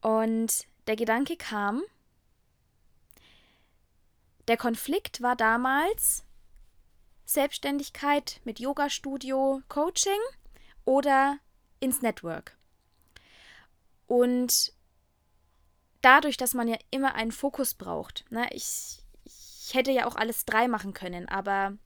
Und 0.00 0.66
der 0.88 0.96
Gedanke 0.96 1.36
kam, 1.36 1.82
der 4.48 4.56
Konflikt 4.56 5.22
war 5.22 5.36
damals 5.36 6.24
Selbstständigkeit 7.26 8.40
mit 8.44 8.58
Yoga-Studio, 8.58 9.60
Coaching 9.68 10.18
oder 10.86 11.38
ins 11.78 12.00
Network. 12.00 12.56
Und 14.06 14.72
dadurch, 16.00 16.38
dass 16.38 16.54
man 16.54 16.68
ja 16.68 16.78
immer 16.90 17.14
einen 17.14 17.32
Fokus 17.32 17.74
braucht, 17.74 18.24
ne, 18.30 18.48
ich, 18.52 19.02
ich 19.24 19.74
hätte 19.74 19.92
ja 19.92 20.06
auch 20.06 20.16
alles 20.16 20.46
drei 20.46 20.66
machen 20.66 20.94
können, 20.94 21.28
aber 21.28 21.76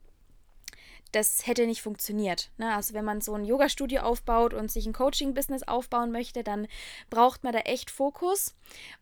das 1.13 1.47
hätte 1.47 1.65
nicht 1.65 1.81
funktioniert. 1.81 2.51
Ne? 2.57 2.75
Also 2.75 2.93
wenn 2.93 3.05
man 3.05 3.21
so 3.21 3.33
ein 3.33 3.45
Yoga-Studio 3.45 4.01
aufbaut 4.01 4.53
und 4.53 4.71
sich 4.71 4.85
ein 4.85 4.93
Coaching-Business 4.93 5.63
aufbauen 5.63 6.11
möchte, 6.11 6.43
dann 6.43 6.67
braucht 7.09 7.43
man 7.43 7.53
da 7.53 7.59
echt 7.59 7.91
Fokus 7.91 8.55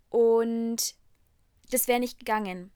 und 0.10 0.96
das 1.72 1.88
wäre 1.88 2.00
nicht 2.00 2.20
gegangen. 2.20 2.72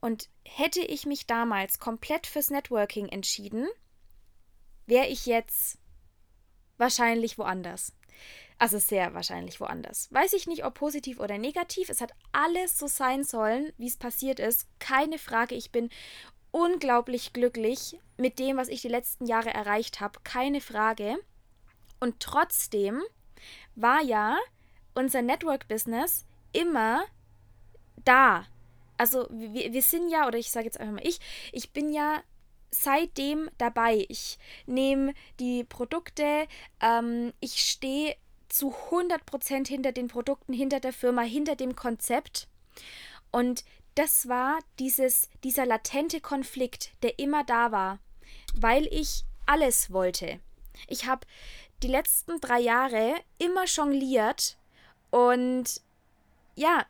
Und 0.00 0.28
hätte 0.44 0.80
ich 0.80 1.06
mich 1.06 1.26
damals 1.26 1.80
komplett 1.80 2.26
fürs 2.26 2.50
Networking 2.50 3.08
entschieden, 3.08 3.66
wäre 4.86 5.08
ich 5.08 5.26
jetzt 5.26 5.78
wahrscheinlich 6.76 7.36
woanders. 7.36 7.92
Also 8.60 8.78
sehr 8.78 9.14
wahrscheinlich 9.14 9.60
woanders. 9.60 10.08
Weiß 10.12 10.32
ich 10.32 10.46
nicht, 10.46 10.64
ob 10.64 10.74
positiv 10.74 11.20
oder 11.20 11.38
negativ. 11.38 11.88
Es 11.88 12.00
hat 12.00 12.12
alles 12.32 12.78
so 12.78 12.88
sein 12.88 13.22
sollen, 13.22 13.72
wie 13.76 13.86
es 13.86 13.96
passiert 13.96 14.40
ist. 14.40 14.66
Keine 14.80 15.18
Frage. 15.18 15.54
Ich 15.54 15.70
bin 15.70 15.90
unglaublich 16.58 17.32
glücklich 17.32 17.98
mit 18.16 18.38
dem, 18.38 18.56
was 18.56 18.68
ich 18.68 18.82
die 18.82 18.88
letzten 18.88 19.26
Jahre 19.26 19.50
erreicht 19.50 20.00
habe, 20.00 20.18
keine 20.24 20.60
Frage. 20.60 21.16
Und 22.00 22.20
trotzdem 22.20 23.02
war 23.76 24.02
ja 24.02 24.36
unser 24.94 25.22
Network-Business 25.22 26.26
immer 26.52 27.04
da. 28.04 28.46
Also 28.96 29.28
wir, 29.30 29.72
wir 29.72 29.82
sind 29.82 30.10
ja, 30.10 30.26
oder 30.26 30.38
ich 30.38 30.50
sage 30.50 30.66
jetzt 30.66 30.80
einfach 30.80 30.94
mal 30.94 31.06
ich, 31.06 31.20
ich 31.52 31.70
bin 31.70 31.92
ja 31.92 32.20
seitdem 32.70 33.48
dabei. 33.58 34.04
Ich 34.08 34.38
nehme 34.66 35.14
die 35.38 35.62
Produkte, 35.62 36.48
ähm, 36.80 37.32
ich 37.40 37.60
stehe 37.60 38.16
zu 38.48 38.74
100% 38.90 39.68
hinter 39.68 39.92
den 39.92 40.08
Produkten, 40.08 40.52
hinter 40.52 40.80
der 40.80 40.92
Firma, 40.92 41.22
hinter 41.22 41.54
dem 41.54 41.76
Konzept. 41.76 42.48
Und 43.30 43.64
das 43.98 44.28
war 44.28 44.60
dieses, 44.78 45.28
dieser 45.42 45.66
latente 45.66 46.20
Konflikt, 46.20 46.92
der 47.02 47.18
immer 47.18 47.42
da 47.42 47.72
war, 47.72 47.98
weil 48.54 48.86
ich 48.92 49.24
alles 49.44 49.90
wollte. 49.92 50.38
Ich 50.86 51.06
habe 51.06 51.26
die 51.82 51.88
letzten 51.88 52.40
drei 52.40 52.60
Jahre 52.60 53.16
immer 53.38 53.64
jongliert 53.64 54.56
und 55.10 55.80
ja, 56.54 56.86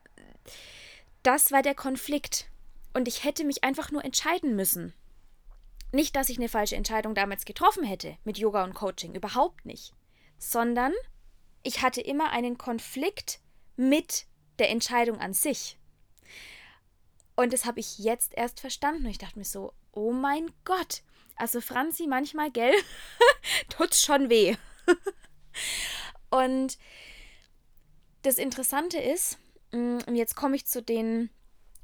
das 1.22 1.50
war 1.50 1.62
der 1.62 1.74
Konflikt. 1.74 2.50
Und 2.92 3.08
ich 3.08 3.24
hätte 3.24 3.44
mich 3.44 3.64
einfach 3.64 3.90
nur 3.90 4.04
entscheiden 4.04 4.54
müssen. 4.54 4.92
Nicht, 5.92 6.14
dass 6.14 6.28
ich 6.28 6.36
eine 6.36 6.50
falsche 6.50 6.76
Entscheidung 6.76 7.14
damals 7.14 7.46
getroffen 7.46 7.84
hätte 7.84 8.18
mit 8.24 8.36
Yoga 8.36 8.64
und 8.64 8.74
Coaching, 8.74 9.14
überhaupt 9.14 9.64
nicht. 9.64 9.94
Sondern 10.36 10.92
ich 11.62 11.80
hatte 11.80 12.02
immer 12.02 12.32
einen 12.32 12.58
Konflikt 12.58 13.40
mit 13.76 14.26
der 14.58 14.68
Entscheidung 14.68 15.18
an 15.20 15.32
sich. 15.32 15.77
Und 17.38 17.52
das 17.52 17.66
habe 17.66 17.78
ich 17.78 17.98
jetzt 17.98 18.36
erst 18.36 18.58
verstanden. 18.58 19.04
Und 19.04 19.10
ich 19.10 19.18
dachte 19.18 19.38
mir 19.38 19.44
so, 19.44 19.72
oh 19.92 20.10
mein 20.10 20.50
Gott. 20.64 21.02
Also 21.36 21.60
Franzi, 21.60 22.08
manchmal, 22.08 22.50
gell, 22.50 22.72
tut's 23.68 24.02
schon 24.02 24.28
weh. 24.28 24.56
und 26.30 26.78
das 28.22 28.38
Interessante 28.38 28.98
ist, 28.98 29.38
mm, 29.70 29.98
und 30.08 30.16
jetzt 30.16 30.34
komme 30.34 30.56
ich 30.56 30.66
zu 30.66 30.82
den 30.82 31.30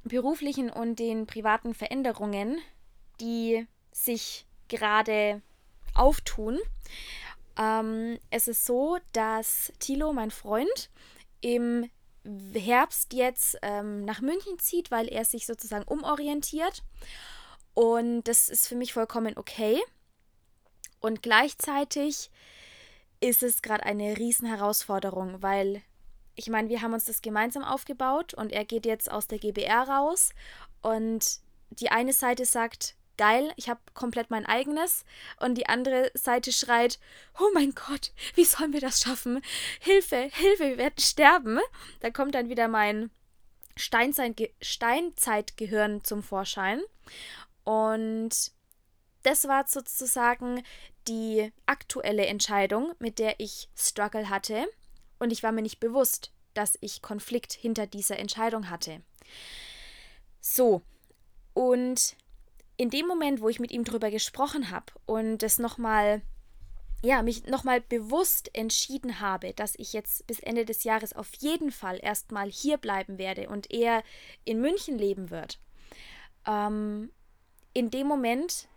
beruflichen 0.03 0.71
und 0.71 0.99
den 0.99 1.29
privaten 1.29 1.73
Veränderungen, 1.73 2.59
die 3.21 3.69
sich 3.93 4.49
gerade 4.67 5.41
auftun. 5.95 6.59
Ähm, 7.57 8.19
es 8.31 8.49
ist 8.49 8.67
so, 8.67 8.99
dass 9.13 9.73
Thilo, 9.79 10.13
mein 10.13 10.33
Freund, 10.33 10.91
im 11.41 11.89
Herbst 12.55 13.13
jetzt 13.13 13.59
ähm, 13.63 14.05
nach 14.05 14.21
München 14.21 14.59
zieht, 14.59 14.91
weil 14.91 15.09
er 15.09 15.25
sich 15.25 15.47
sozusagen 15.47 15.85
umorientiert. 15.85 16.83
Und 17.75 18.25
das 18.25 18.49
ist 18.49 18.69
für 18.69 18.77
mich 18.77 18.93
vollkommen 18.93 19.37
okay. 19.37 19.81
Und 21.01 21.23
gleichzeitig 21.23 22.31
ist 23.21 23.43
es 23.43 23.63
gerade 23.63 23.85
eine 23.85 24.17
Riesenherausforderung, 24.17 25.43
weil 25.43 25.83
ich 26.35 26.49
meine, 26.49 26.69
wir 26.69 26.83
haben 26.83 26.95
uns 26.95 27.05
das 27.05 27.23
gemeinsam 27.23 27.63
aufgebaut 27.63 28.35
und 28.35 28.53
er 28.53 28.65
geht 28.65 28.87
jetzt 28.87 29.11
aus 29.11 29.27
der 29.27 29.39
GBR 29.39 29.89
raus 29.89 30.31
und 30.83 31.41
die 31.71 31.91
eine 31.91 32.13
Seite 32.13 32.45
sagt, 32.45 32.97
geil, 33.17 33.53
ich 33.57 33.69
habe 33.69 33.81
komplett 33.95 34.31
mein 34.31 34.47
eigenes. 34.47 35.05
Und 35.41 35.57
die 35.57 35.67
andere 35.69 36.11
Seite 36.15 36.53
schreit, 36.53 36.99
oh 37.39 37.51
mein 37.55 37.75
Gott, 37.75 38.13
wie 38.35 38.45
sollen 38.45 38.73
wir 38.73 38.81
das 38.81 39.01
schaffen? 39.01 39.43
Hilfe, 39.81 40.29
Hilfe, 40.33 40.71
wir 40.71 40.79
werden 40.79 40.99
sterben. 40.99 41.59
Da 42.01 42.11
kommt 42.11 42.35
dann 42.35 42.49
wieder 42.49 42.69
mein 42.69 43.11
Steinzeit 43.77 44.51
Steinzeitgehirn 44.61 46.05
zum 46.05 46.23
Vorschein. 46.23 46.81
Und 47.65 48.53
das 49.23 49.49
war 49.49 49.67
sozusagen 49.67 50.63
die 51.09 51.53
aktuelle 51.67 52.27
Entscheidung, 52.27 52.93
mit 52.99 53.19
der 53.19 53.41
ich 53.41 53.69
Struggle 53.77 54.29
hatte. 54.29 54.67
Und 55.19 55.33
ich 55.33 55.43
war 55.43 55.53
mir 55.53 55.63
nicht 55.63 55.81
bewusst, 55.81 56.33
dass 56.55 56.79
ich 56.81 57.03
Konflikt 57.03 57.53
hinter 57.53 57.87
dieser 57.87 58.19
Entscheidung 58.19 58.71
hatte. 58.71 59.03
So, 60.41 60.83
und 61.55 62.17
in 62.77 62.91
dem 62.91 63.07
Moment, 63.07 63.41
wo 63.41 63.49
ich 63.49 63.61
mit 63.61 63.73
ihm 63.73 63.85
drüber 63.85 64.11
gesprochen 64.11 64.71
habe 64.71 64.87
und 65.07 65.39
das 65.39 65.59
nochmal, 65.59 66.23
ja, 67.03 67.23
mich 67.23 67.47
nochmal 67.47 67.81
bewusst 67.81 68.51
entschieden 68.55 69.21
habe, 69.21 69.53
dass 69.55 69.75
ich 69.77 69.93
jetzt 69.93 70.27
bis 70.27 70.41
Ende 70.41 70.65
des 70.65 70.85
Jahres 70.85 71.13
auf 71.13 71.33
jeden 71.39 71.71
Fall 71.71 71.99
erstmal 72.03 72.51
hier 72.51 72.77
bleiben 72.79 73.19
werde 73.19 73.49
und 73.49 73.71
er 73.71 74.03
in 74.45 74.61
München 74.61 74.99
leben 74.99 75.31
wird, 75.31 75.59
ähm, 76.47 77.11
in 77.73 77.91
dem 77.91 78.07
Moment 78.07 78.69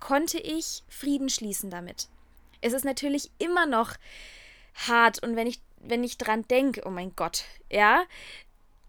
konnte 0.00 0.38
ich 0.38 0.82
Frieden 0.88 1.28
schließen 1.28 1.70
damit. 1.70 2.08
Es 2.60 2.72
ist 2.72 2.84
natürlich 2.84 3.30
immer 3.38 3.66
noch 3.66 3.94
hart 4.74 5.22
und 5.22 5.36
wenn 5.36 5.46
ich 5.46 5.60
wenn 5.80 6.04
ich 6.04 6.18
dran 6.18 6.46
denke, 6.48 6.82
oh 6.84 6.90
mein 6.90 7.14
Gott, 7.14 7.44
ja. 7.70 8.04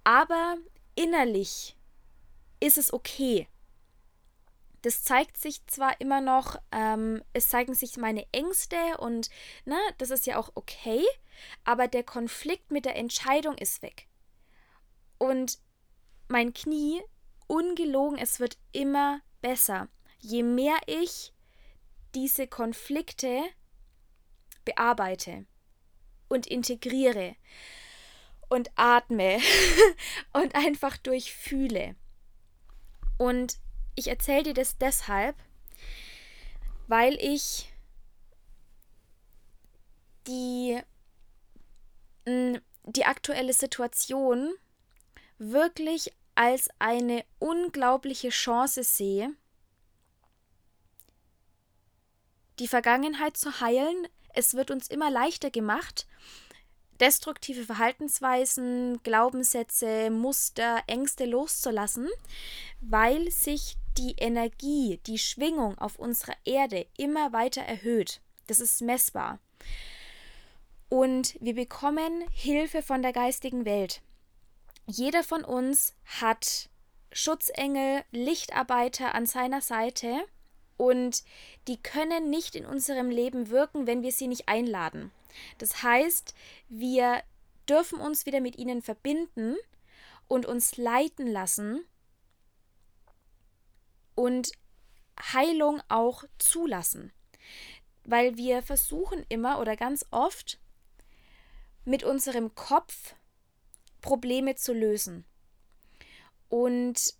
Aber 0.04 0.58
innerlich 0.96 1.76
ist 2.60 2.78
es 2.78 2.94
okay. 2.94 3.48
Das 4.82 5.04
zeigt 5.04 5.38
sich 5.38 5.66
zwar 5.68 6.00
immer 6.00 6.22
noch, 6.22 6.56
ähm, 6.72 7.24
es 7.34 7.50
zeigen 7.50 7.74
sich 7.74 7.98
meine 7.98 8.26
Ängste 8.32 8.78
und 8.98 9.30
ne, 9.66 9.78
das 9.98 10.10
ist 10.10 10.26
ja 10.26 10.38
auch 10.38 10.52
okay, 10.56 11.04
aber 11.64 11.88
der 11.88 12.04
Konflikt 12.04 12.72
mit 12.72 12.86
der 12.86 12.96
Entscheidung 12.96 13.58
ist 13.58 13.82
weg. 13.82 14.08
Und 15.18 15.60
mein 16.28 16.54
Knie, 16.54 17.02
ungelogen, 17.48 18.18
es 18.18 18.40
wird 18.40 18.58
immer 18.72 19.22
besser. 19.42 19.90
Je 20.20 20.44
mehr 20.44 20.78
ich 20.86 21.34
diese 22.16 22.48
Konflikte 22.48 23.42
bearbeite 24.66 25.46
und 26.28 26.48
integriere 26.48 27.36
und 28.50 28.72
atme 28.76 29.40
und 30.34 30.56
einfach 30.56 30.98
durchfühle. 30.98 31.96
Und 33.18 33.60
ich 34.00 34.08
erzähle 34.08 34.44
dir 34.44 34.54
das 34.54 34.78
deshalb, 34.78 35.36
weil 36.88 37.16
ich 37.16 37.72
die, 40.28 40.80
die 42.26 43.06
aktuelle 43.06 43.54
Situation 43.54 44.54
wirklich 45.38 46.14
als 46.36 46.70
eine 46.80 47.26
unglaubliche 47.40 48.30
Chance 48.30 48.84
sehe, 48.84 49.34
die 52.60 52.68
Vergangenheit 52.68 53.38
zu 53.38 53.60
heilen. 53.62 54.08
Es 54.34 54.54
wird 54.54 54.72
uns 54.72 54.88
immer 54.88 55.10
leichter 55.10 55.50
gemacht, 55.50 56.08
destruktive 57.00 57.64
Verhaltensweisen, 57.64 59.02
Glaubenssätze, 59.04 60.10
Muster, 60.10 60.84
Ängste 60.88 61.26
loszulassen, 61.26 62.08
weil 62.82 63.32
sich 63.32 63.78
die 64.00 64.16
Energie, 64.18 65.00
die 65.06 65.20
Schwingung 65.20 65.78
auf 65.78 66.00
unserer 66.00 66.36
Erde 66.46 66.88
immer 66.98 67.34
weiter 67.34 67.62
erhöht. 67.62 68.22
Das 68.48 68.60
ist 68.60 68.82
messbar. 68.82 69.40
Und 70.88 71.38
wir 71.40 71.54
bekommen 71.54 72.24
Hilfe 72.32 72.82
von 72.82 73.02
der 73.02 73.14
geistigen 73.14 73.66
Welt. 73.66 74.02
Jeder 74.88 75.24
von 75.24 75.44
uns 75.44 75.94
hat 76.06 76.70
Schutzengel, 77.12 78.04
Lichtarbeiter 78.12 79.14
an 79.14 79.26
seiner 79.26 79.62
Seite 79.62 80.26
und 80.78 81.24
die 81.68 81.82
können 81.82 82.30
nicht 82.30 82.56
in 82.56 82.66
unserem 82.66 83.10
Leben 83.10 83.50
wirken, 83.50 83.86
wenn 83.86 84.02
wir 84.02 84.12
sie 84.12 84.28
nicht 84.28 84.48
einladen. 84.48 85.12
Das 85.58 85.84
heißt, 85.84 86.34
wir 86.70 87.22
dürfen 87.68 88.00
uns 88.00 88.26
wieder 88.26 88.40
mit 88.40 88.58
ihnen 88.58 88.82
verbinden 88.82 89.58
und 90.28 90.46
uns 90.46 90.78
leiten 90.78 91.28
lassen 91.28 91.84
und 94.20 94.52
Heilung 95.32 95.82
auch 95.88 96.26
zulassen. 96.40 97.14
Weil 98.04 98.36
wir 98.36 98.62
versuchen 98.62 99.26
immer 99.30 99.62
oder 99.62 99.78
ganz 99.78 100.06
oft 100.12 100.60
mit 101.86 102.04
unserem 102.04 102.54
Kopf 102.54 103.16
Probleme 104.02 104.56
zu 104.56 104.74
lösen. 104.74 105.24
Und 106.50 107.14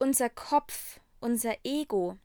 unser 0.00 0.30
Kopf, 0.30 0.98
unser 1.20 1.54
Ego 1.62 2.18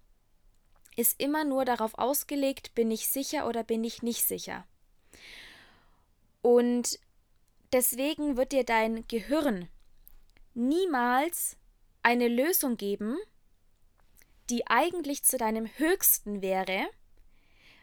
ist 0.96 1.22
immer 1.22 1.44
nur 1.44 1.63
darauf 1.63 1.94
ausgelegt, 2.00 2.74
bin 2.74 2.89
ich 2.89 3.08
sicher 3.08 3.48
oder 3.48 3.63
bin 3.63 3.84
ich 3.84 4.02
nicht 4.02 4.26
sicher. 4.26 4.65
Und 6.41 7.00
deswegen 7.72 8.36
wird 8.36 8.52
dir 8.52 8.63
dein 8.63 9.08
Gehirn 9.08 9.70
niemals 10.56 11.56
eine 12.06 12.28
Lösung 12.28 12.78
geben, 12.78 13.18
die 14.52 14.68
eigentlich 14.68 15.24
zu 15.24 15.38
deinem 15.38 15.65
Höchsten 15.65 16.44
wäre, 16.44 16.86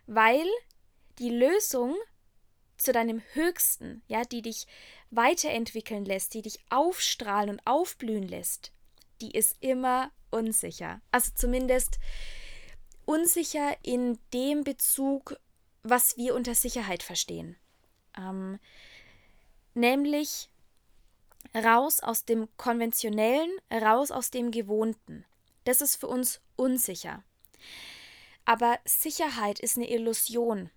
weil 0.06 0.46
die 1.18 1.30
Lösung 1.30 1.96
zu 2.76 2.92
deinem 2.92 3.20
Höchsten, 3.32 4.02
ja, 4.06 4.22
die 4.22 4.40
dich 4.40 4.68
weiterentwickeln 5.10 6.04
lässt, 6.04 6.34
die 6.34 6.42
dich 6.42 6.60
aufstrahlen 6.70 7.50
und 7.50 7.66
aufblühen 7.66 8.28
lässt, 8.28 8.70
die 9.20 9.32
ist 9.32 9.56
immer 9.58 10.12
unsicher. 10.30 11.00
Also 11.10 11.32
zumindest 11.34 11.98
unsicher 13.04 13.76
in 13.82 14.20
dem 14.32 14.62
Bezug, 14.62 15.36
was 15.82 16.16
wir 16.16 16.36
unter 16.36 16.54
Sicherheit 16.54 17.02
verstehen. 17.02 17.56
Ähm, 18.16 18.60
nämlich 19.74 20.48
raus 21.54 22.00
aus 22.00 22.24
dem 22.24 22.48
Konventionellen, 22.56 23.50
raus 23.70 24.10
aus 24.10 24.30
dem 24.30 24.50
Gewohnten. 24.50 25.24
Das 25.64 25.80
ist 25.80 25.96
für 25.96 26.08
uns 26.08 26.40
unsicher. 26.56 27.22
Aber 28.44 28.78
Sicherheit 28.84 29.60
ist 29.60 29.76
eine 29.76 29.90
Illusion. 29.90 30.70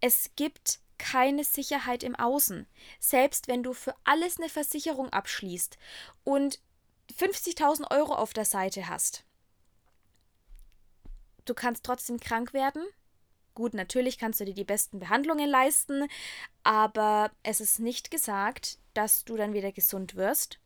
Es 0.00 0.30
gibt 0.36 0.80
keine 0.98 1.44
Sicherheit 1.44 2.02
im 2.02 2.14
Außen. 2.14 2.66
Selbst 3.00 3.48
wenn 3.48 3.62
du 3.62 3.72
für 3.72 3.94
alles 4.04 4.38
eine 4.38 4.48
Versicherung 4.48 5.10
abschließt 5.10 5.76
und 6.22 6.60
50.000 7.18 7.90
Euro 7.90 8.14
auf 8.14 8.32
der 8.32 8.44
Seite 8.44 8.88
hast. 8.88 9.24
Du 11.44 11.54
kannst 11.54 11.84
trotzdem 11.84 12.18
krank 12.20 12.54
werden. 12.54 12.82
Gut, 13.54 13.74
natürlich 13.74 14.18
kannst 14.18 14.40
du 14.40 14.44
dir 14.44 14.54
die 14.54 14.64
besten 14.64 14.98
Behandlungen 14.98 15.48
leisten, 15.48 16.08
aber 16.64 17.30
es 17.42 17.60
ist 17.60 17.78
nicht 17.78 18.10
gesagt, 18.10 18.78
dass 18.94 19.24
du 19.24 19.36
dann 19.36 19.52
wieder 19.52 19.72
gesund 19.72 20.14
wirst. 20.16 20.58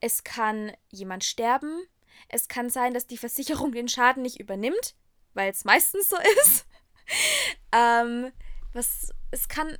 Es 0.00 0.24
kann 0.24 0.72
jemand 0.90 1.24
sterben. 1.24 1.86
Es 2.28 2.48
kann 2.48 2.70
sein, 2.70 2.94
dass 2.94 3.06
die 3.06 3.18
Versicherung 3.18 3.72
den 3.74 3.88
Schaden 3.88 4.22
nicht 4.22 4.40
übernimmt, 4.40 4.94
weil 5.34 5.50
es 5.50 5.64
meistens 5.64 6.08
so 6.08 6.16
ist. 6.40 6.66
ähm, 7.72 8.32
was, 8.72 9.12
es 9.30 9.48
kann 9.48 9.76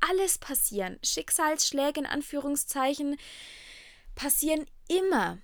alles 0.00 0.38
passieren. 0.38 0.98
Schicksalsschläge 1.02 2.00
in 2.00 2.06
Anführungszeichen 2.06 3.16
passieren 4.14 4.66
immer. 4.88 5.38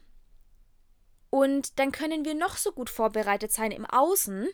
Und 1.31 1.79
dann 1.79 1.91
können 1.91 2.25
wir 2.25 2.35
noch 2.35 2.57
so 2.57 2.71
gut 2.71 2.91
vorbereitet 2.91 3.53
sein 3.53 3.73
im 3.73 3.85
Außen. 3.85 4.49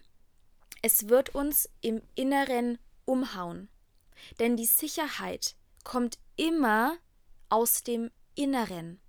Es 0.83 1.09
wird 1.09 1.35
uns 1.35 1.69
im 1.83 2.01
Inneren 2.15 2.79
umhauen. 3.05 3.69
Denn 4.39 4.57
die 4.57 4.67
Sicherheit 4.67 5.57
kommt 5.85 6.19
immer 6.37 6.97
aus 7.51 7.83
dem 7.83 8.11
Inneren. 8.35 9.01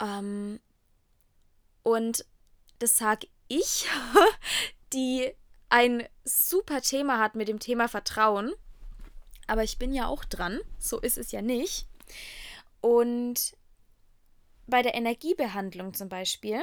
Ähm, 0.00 0.60
und 1.82 2.24
das 2.78 2.96
sage 2.96 3.28
ich, 3.48 3.86
die 4.92 5.32
ein 5.68 6.06
super 6.24 6.80
Thema 6.80 7.18
hat 7.18 7.34
mit 7.34 7.48
dem 7.48 7.58
Thema 7.58 7.88
Vertrauen. 7.88 8.52
Aber 9.46 9.62
ich 9.62 9.78
bin 9.78 9.92
ja 9.92 10.06
auch 10.06 10.24
dran, 10.24 10.60
so 10.78 10.98
ist 11.00 11.18
es 11.18 11.32
ja 11.32 11.42
nicht. 11.42 11.86
Und 12.80 13.56
bei 14.66 14.82
der 14.82 14.94
Energiebehandlung 14.94 15.94
zum 15.94 16.08
Beispiel, 16.08 16.62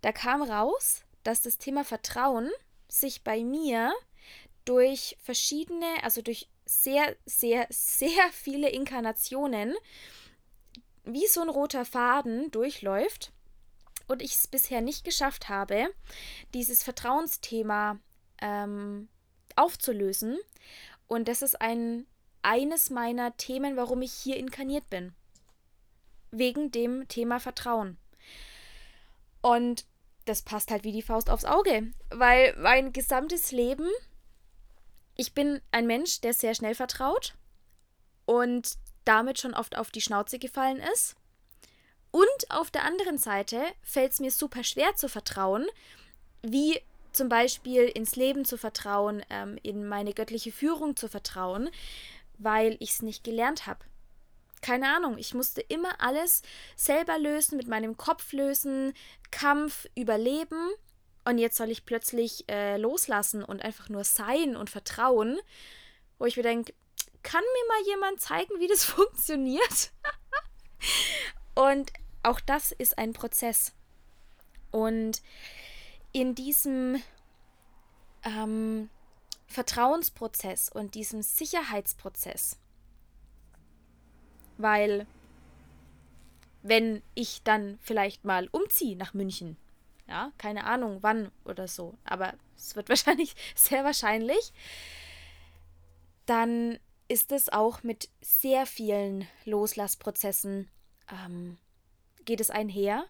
da 0.00 0.12
kam 0.12 0.42
raus, 0.42 1.02
dass 1.22 1.42
das 1.42 1.58
Thema 1.58 1.84
Vertrauen 1.84 2.50
sich 2.88 3.22
bei 3.22 3.44
mir 3.44 3.92
durch 4.64 5.16
verschiedene, 5.22 5.86
also 6.02 6.22
durch 6.22 6.48
sehr, 6.66 7.16
sehr, 7.24 7.66
sehr 7.70 8.30
viele 8.32 8.68
Inkarnationen 8.68 9.74
wie 11.04 11.26
so 11.26 11.40
ein 11.40 11.48
roter 11.48 11.84
Faden 11.84 12.50
durchläuft 12.50 13.32
und 14.08 14.22
ich 14.22 14.32
es 14.32 14.46
bisher 14.46 14.80
nicht 14.80 15.04
geschafft 15.04 15.48
habe, 15.48 15.88
dieses 16.52 16.82
Vertrauensthema 16.82 17.98
ähm, 18.40 19.08
aufzulösen. 19.54 20.38
Und 21.06 21.28
das 21.28 21.42
ist 21.42 21.60
ein, 21.60 22.06
eines 22.42 22.90
meiner 22.90 23.36
Themen, 23.36 23.76
warum 23.76 24.02
ich 24.02 24.12
hier 24.12 24.36
inkarniert 24.36 24.90
bin. 24.90 25.14
Wegen 26.32 26.72
dem 26.72 27.06
Thema 27.08 27.38
Vertrauen. 27.38 27.96
Und 29.40 29.86
das 30.24 30.42
passt 30.42 30.72
halt 30.72 30.82
wie 30.82 30.92
die 30.92 31.02
Faust 31.02 31.30
aufs 31.30 31.44
Auge, 31.44 31.92
weil 32.10 32.54
mein 32.58 32.92
gesamtes 32.92 33.52
Leben, 33.52 33.88
ich 35.16 35.34
bin 35.34 35.60
ein 35.70 35.86
Mensch, 35.86 36.20
der 36.20 36.34
sehr 36.34 36.54
schnell 36.54 36.74
vertraut 36.74 37.34
und 38.24 38.76
damit 39.04 39.38
schon 39.38 39.54
oft 39.54 39.76
auf 39.76 39.90
die 39.90 40.00
Schnauze 40.00 40.38
gefallen 40.38 40.82
ist. 40.94 41.14
Und 42.10 42.50
auf 42.50 42.70
der 42.70 42.84
anderen 42.84 43.18
Seite 43.18 43.62
fällt 43.82 44.12
es 44.12 44.20
mir 44.20 44.30
super 44.30 44.64
schwer 44.64 44.94
zu 44.96 45.08
vertrauen, 45.08 45.66
wie 46.42 46.80
zum 47.12 47.28
Beispiel 47.28 47.84
ins 47.84 48.16
Leben 48.16 48.44
zu 48.44 48.58
vertrauen, 48.58 49.22
ähm, 49.30 49.58
in 49.62 49.86
meine 49.86 50.12
göttliche 50.12 50.52
Führung 50.52 50.96
zu 50.96 51.08
vertrauen, 51.08 51.70
weil 52.38 52.76
ich 52.80 52.90
es 52.90 53.02
nicht 53.02 53.24
gelernt 53.24 53.66
habe. 53.66 53.80
Keine 54.60 54.94
Ahnung, 54.94 55.18
ich 55.18 55.34
musste 55.34 55.60
immer 55.60 56.00
alles 56.00 56.42
selber 56.74 57.18
lösen, 57.18 57.56
mit 57.56 57.68
meinem 57.68 57.96
Kopf 57.96 58.32
lösen, 58.32 58.94
Kampf, 59.30 59.86
Überleben. 59.94 60.70
Und 61.26 61.38
jetzt 61.38 61.56
soll 61.56 61.70
ich 61.70 61.84
plötzlich 61.84 62.48
äh, 62.48 62.76
loslassen 62.76 63.42
und 63.42 63.60
einfach 63.60 63.88
nur 63.88 64.04
sein 64.04 64.54
und 64.54 64.70
vertrauen, 64.70 65.36
wo 66.20 66.24
ich 66.24 66.36
mir 66.36 66.44
denke, 66.44 66.72
kann 67.24 67.42
mir 67.42 67.68
mal 67.68 67.90
jemand 67.90 68.20
zeigen, 68.20 68.60
wie 68.60 68.68
das 68.68 68.84
funktioniert? 68.84 69.90
und 71.56 71.92
auch 72.22 72.38
das 72.38 72.70
ist 72.70 72.96
ein 72.96 73.12
Prozess. 73.12 73.72
Und 74.70 75.20
in 76.12 76.36
diesem 76.36 77.02
ähm, 78.22 78.88
Vertrauensprozess 79.48 80.68
und 80.68 80.94
diesem 80.94 81.22
Sicherheitsprozess, 81.22 82.56
weil 84.58 85.08
wenn 86.62 87.02
ich 87.16 87.42
dann 87.42 87.80
vielleicht 87.82 88.24
mal 88.24 88.48
umziehe 88.52 88.96
nach 88.96 89.12
München, 89.12 89.56
ja, 90.08 90.32
keine 90.38 90.64
Ahnung 90.64 90.98
wann 91.02 91.30
oder 91.44 91.68
so, 91.68 91.96
aber 92.04 92.34
es 92.56 92.76
wird 92.76 92.88
wahrscheinlich 92.90 93.34
sehr 93.54 93.84
wahrscheinlich, 93.84 94.52
dann 96.26 96.78
ist 97.08 97.30
es 97.32 97.48
auch 97.48 97.82
mit 97.82 98.08
sehr 98.20 98.66
vielen 98.66 99.28
Loslassprozessen 99.44 100.68
ähm, 101.10 101.56
geht 102.24 102.40
es 102.40 102.50
einher 102.50 103.06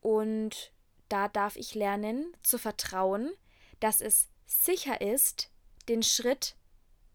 und 0.00 0.72
da 1.08 1.28
darf 1.28 1.56
ich 1.56 1.74
lernen 1.74 2.34
zu 2.42 2.58
vertrauen, 2.58 3.32
dass 3.80 4.00
es 4.00 4.28
sicher 4.46 5.00
ist, 5.00 5.50
den 5.88 6.02
Schritt 6.02 6.56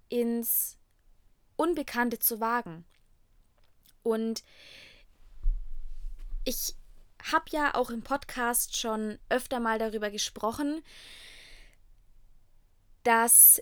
ins 0.09 0.77
Unbekannte 1.55 2.19
zu 2.19 2.39
wagen. 2.39 2.85
Und 4.01 4.43
ich 6.45 6.75
habe 7.31 7.45
ja 7.51 7.75
auch 7.75 7.89
im 7.89 8.03
Podcast 8.03 8.77
schon 8.77 9.17
öfter 9.29 9.59
mal 9.59 9.79
darüber 9.79 10.09
gesprochen, 10.09 10.83
dass 13.03 13.61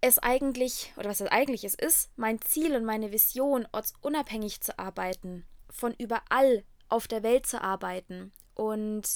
es 0.00 0.18
eigentlich, 0.18 0.92
oder 0.96 1.10
was 1.10 1.20
es 1.20 1.30
eigentlich 1.30 1.64
ist, 1.64 1.80
ist, 1.80 2.10
mein 2.16 2.40
Ziel 2.40 2.76
und 2.76 2.84
meine 2.84 3.12
Vision, 3.12 3.66
ortsunabhängig 3.72 4.60
zu 4.60 4.78
arbeiten, 4.78 5.44
von 5.70 5.94
überall 5.94 6.64
auf 6.88 7.08
der 7.08 7.22
Welt 7.22 7.46
zu 7.46 7.60
arbeiten 7.62 8.32
und 8.54 9.06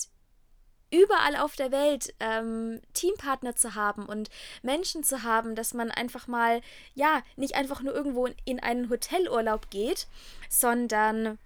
überall 0.91 1.37
auf 1.37 1.57
der 1.57 1.73
Welt 1.73 2.15
ähm, 2.21 2.81
Teampartner 2.93 3.57
zu 3.57 3.75
haben 3.75 4.05
und 4.05 4.29
Menschen 4.63 5.05
zu 5.05 5.23
haben, 5.23 5.55
dass 5.55 5.73
man 5.73 5.91
einfach 5.91 6.27
mal, 6.29 6.61
ja, 6.95 7.23
nicht 7.37 7.55
einfach 7.55 7.81
nur 7.81 7.95
irgendwo 7.95 8.29
in 8.45 8.61
einen 8.61 8.91
Hotelurlaub 8.91 9.71
geht, 9.71 10.07
sondern 10.51 11.39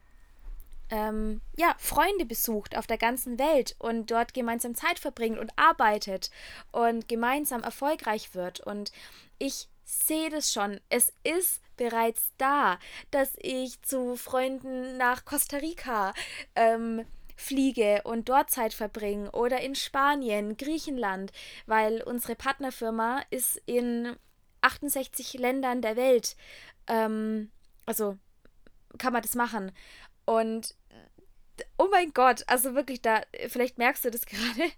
ähm, 0.90 1.40
ja, 1.56 1.74
Freunde 1.78 2.24
besucht 2.24 2.76
auf 2.76 2.86
der 2.86 2.98
ganzen 2.98 3.38
Welt 3.38 3.74
und 3.78 4.10
dort 4.10 4.34
gemeinsam 4.34 4.74
Zeit 4.74 4.98
verbringt 4.98 5.38
und 5.38 5.52
arbeitet 5.56 6.30
und 6.72 7.08
gemeinsam 7.08 7.62
erfolgreich 7.62 8.34
wird. 8.34 8.60
Und 8.60 8.92
ich 9.38 9.68
sehe 9.84 10.30
das 10.30 10.52
schon. 10.52 10.80
Es 10.88 11.12
ist 11.24 11.60
bereits 11.76 12.32
da, 12.38 12.78
dass 13.10 13.32
ich 13.38 13.80
zu 13.82 14.16
Freunden 14.16 14.96
nach 14.96 15.24
Costa 15.24 15.58
Rica 15.58 16.14
ähm, 16.54 17.04
fliege 17.36 18.00
und 18.04 18.28
dort 18.28 18.50
Zeit 18.50 18.72
verbringe 18.72 19.30
oder 19.32 19.60
in 19.60 19.74
Spanien, 19.74 20.56
Griechenland, 20.56 21.32
weil 21.66 22.02
unsere 22.02 22.34
Partnerfirma 22.34 23.22
ist 23.30 23.60
in 23.66 24.16
68 24.62 25.34
Ländern 25.34 25.82
der 25.82 25.96
Welt. 25.96 26.36
Ähm, 26.86 27.50
also 27.84 28.16
kann 28.98 29.12
man 29.12 29.22
das 29.22 29.34
machen. 29.34 29.72
Und 30.26 30.74
oh 31.78 31.88
mein 31.90 32.12
Gott, 32.12 32.44
also 32.46 32.74
wirklich 32.74 33.00
da, 33.00 33.22
vielleicht 33.48 33.78
merkst 33.78 34.04
du 34.04 34.10
das 34.10 34.26
gerade. 34.26 34.70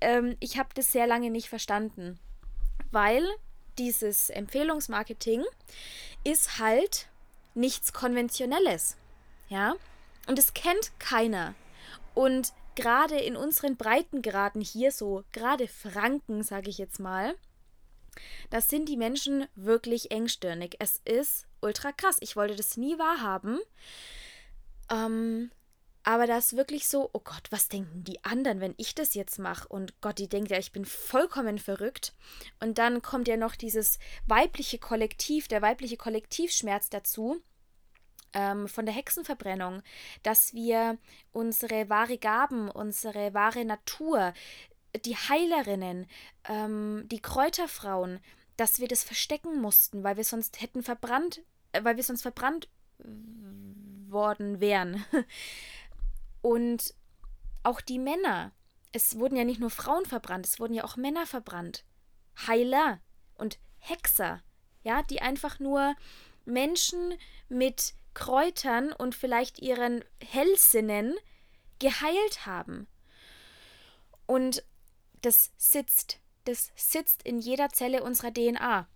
Ähm, 0.00 0.36
ich 0.40 0.58
habe 0.58 0.70
das 0.74 0.90
sehr 0.90 1.06
lange 1.06 1.30
nicht 1.30 1.48
verstanden, 1.48 2.18
weil 2.90 3.24
dieses 3.78 4.28
Empfehlungsmarketing 4.30 5.44
ist 6.24 6.58
halt 6.58 7.08
nichts 7.54 7.92
Konventionelles. 7.92 8.96
Ja? 9.48 9.74
Und 10.26 10.38
es 10.38 10.54
kennt 10.54 10.98
keiner. 10.98 11.54
Und 12.14 12.52
gerade 12.74 13.18
in 13.18 13.36
unseren 13.36 13.76
Breitengraden 13.76 14.60
hier 14.60 14.92
so, 14.92 15.24
gerade 15.32 15.68
Franken, 15.68 16.42
sage 16.42 16.70
ich 16.70 16.78
jetzt 16.78 17.00
mal, 17.00 17.34
das 18.50 18.68
sind 18.68 18.88
die 18.88 18.96
Menschen 18.96 19.46
wirklich 19.54 20.10
engstirnig. 20.10 20.76
Es 20.78 21.00
ist 21.04 21.46
ultra 21.60 21.92
krass. 21.92 22.18
Ich 22.20 22.36
wollte 22.36 22.56
das 22.56 22.76
nie 22.76 22.98
wahrhaben. 22.98 23.58
Ähm, 24.92 25.50
aber 26.04 26.26
das 26.26 26.56
wirklich 26.56 26.88
so, 26.88 27.10
oh 27.12 27.20
Gott, 27.20 27.46
was 27.50 27.68
denken 27.68 28.02
die 28.02 28.24
anderen, 28.24 28.60
wenn 28.60 28.74
ich 28.76 28.94
das 28.94 29.14
jetzt 29.14 29.38
mache? 29.38 29.68
Und 29.68 30.00
Gott, 30.00 30.18
die 30.18 30.28
denkt 30.28 30.50
ja, 30.50 30.58
ich 30.58 30.72
bin 30.72 30.84
vollkommen 30.84 31.58
verrückt. 31.58 32.12
Und 32.60 32.78
dann 32.78 33.02
kommt 33.02 33.28
ja 33.28 33.36
noch 33.36 33.54
dieses 33.54 33.98
weibliche 34.26 34.78
Kollektiv, 34.78 35.46
der 35.46 35.62
weibliche 35.62 35.96
Kollektivschmerz 35.96 36.90
dazu 36.90 37.40
ähm, 38.32 38.66
von 38.66 38.84
der 38.84 38.94
Hexenverbrennung, 38.94 39.82
dass 40.24 40.54
wir 40.54 40.98
unsere 41.32 41.88
wahre 41.88 42.18
Gaben, 42.18 42.68
unsere 42.68 43.32
wahre 43.32 43.64
Natur, 43.64 44.34
die 45.04 45.16
Heilerinnen, 45.16 46.06
ähm, 46.48 47.06
die 47.10 47.20
Kräuterfrauen, 47.20 48.18
dass 48.56 48.80
wir 48.80 48.88
das 48.88 49.04
verstecken 49.04 49.60
mussten, 49.60 50.02
weil 50.02 50.16
wir 50.16 50.24
sonst 50.24 50.60
hätten 50.60 50.82
verbrannt, 50.82 51.42
äh, 51.70 51.84
weil 51.84 51.96
wir 51.96 52.02
sonst 52.02 52.22
verbrannt 52.22 52.68
worden 54.12 54.60
wären. 54.60 55.04
Und 56.42 56.94
auch 57.62 57.80
die 57.80 57.98
Männer. 57.98 58.52
Es 58.92 59.18
wurden 59.18 59.36
ja 59.36 59.44
nicht 59.44 59.60
nur 59.60 59.70
Frauen 59.70 60.04
verbrannt, 60.04 60.46
es 60.46 60.60
wurden 60.60 60.74
ja 60.74 60.84
auch 60.84 60.96
Männer 60.96 61.26
verbrannt. 61.26 61.84
Heiler 62.46 63.00
und 63.34 63.58
Hexer, 63.78 64.42
ja, 64.82 65.02
die 65.02 65.22
einfach 65.22 65.58
nur 65.58 65.94
Menschen 66.44 67.14
mit 67.48 67.94
Kräutern 68.14 68.92
und 68.92 69.14
vielleicht 69.14 69.60
ihren 69.60 70.04
Hellsinnen 70.22 71.14
geheilt 71.78 72.46
haben. 72.46 72.86
Und 74.26 74.64
das 75.22 75.52
sitzt, 75.56 76.18
das 76.44 76.70
sitzt 76.74 77.22
in 77.22 77.38
jeder 77.38 77.70
Zelle 77.70 78.02
unserer 78.02 78.32
DNA. 78.32 78.86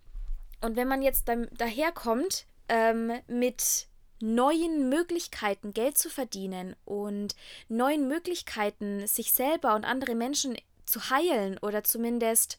Und 0.61 0.77
wenn 0.77 0.89
man 0.89 1.03
jetzt 1.03 1.29
dann 1.29 1.49
daherkommt 1.53 2.47
ähm, 2.69 3.13
mit 3.27 3.89
neuen 4.21 4.89
Möglichkeiten, 4.89 5.73
Geld 5.75 5.99
zu 5.99 6.11
verdienen 6.11 6.75
und 6.85 7.35
neuen 7.69 8.09
Möglichkeiten, 8.09 9.07
sich 9.07 9.33
selber 9.33 9.75
und 9.75 9.85
andere 9.85 10.15
Menschen 10.15 10.57
zu 10.87 11.11
heilen 11.11 11.59
oder 11.59 11.85
zumindest 11.85 12.59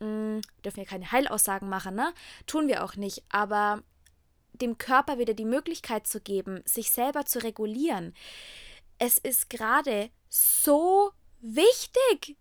mh, 0.00 0.06
hm, 0.06 0.40
dürfen 0.64 0.76
wir 0.78 0.86
keine 0.86 1.10
Heilaussagen 1.10 1.68
machen, 1.68 1.94
ne? 1.94 2.12
Tun 2.46 2.68
wir 2.68 2.84
auch 2.84 2.96
nicht, 2.96 3.22
aber 3.30 3.82
dem 4.52 4.78
Körper 4.78 5.18
wieder 5.18 5.34
die 5.34 5.44
Möglichkeit 5.44 6.06
zu 6.06 6.20
geben, 6.20 6.62
sich 6.64 6.90
selber 6.90 7.24
zu 7.24 7.42
regulieren. 7.42 8.14
Es 8.98 9.18
ist 9.18 9.50
gerade 9.50 10.10
so 10.28 11.12
wichtig, 11.40 12.36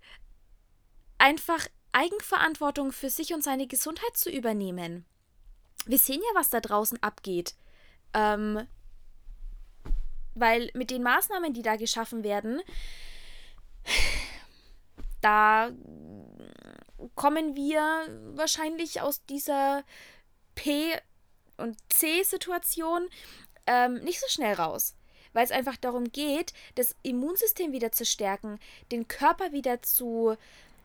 einfach 1.17 1.67
Eigenverantwortung 1.93 2.91
für 2.91 3.09
sich 3.09 3.33
und 3.33 3.43
seine 3.43 3.67
Gesundheit 3.67 4.15
zu 4.15 4.29
übernehmen. 4.29 5.05
Wir 5.85 5.97
sehen 5.97 6.21
ja, 6.21 6.39
was 6.39 6.49
da 6.49 6.59
draußen 6.59 7.01
abgeht. 7.01 7.55
Ähm, 8.13 8.67
weil 10.33 10.71
mit 10.73 10.91
den 10.91 11.03
Maßnahmen, 11.03 11.53
die 11.53 11.61
da 11.61 11.75
geschaffen 11.75 12.23
werden, 12.23 12.61
da 15.21 15.71
kommen 17.15 17.55
wir 17.55 17.81
wahrscheinlich 18.33 19.01
aus 19.01 19.25
dieser 19.25 19.83
P- 20.55 20.97
und 21.57 21.77
C-Situation 21.89 23.07
ähm, 23.67 23.95
nicht 24.03 24.19
so 24.19 24.27
schnell 24.27 24.55
raus. 24.55 24.95
Weil 25.33 25.45
es 25.45 25.51
einfach 25.51 25.77
darum 25.77 26.11
geht, 26.11 26.53
das 26.75 26.95
Immunsystem 27.03 27.71
wieder 27.71 27.91
zu 27.91 28.05
stärken, 28.05 28.59
den 28.91 29.07
Körper 29.07 29.53
wieder 29.53 29.81
zu 29.81 30.35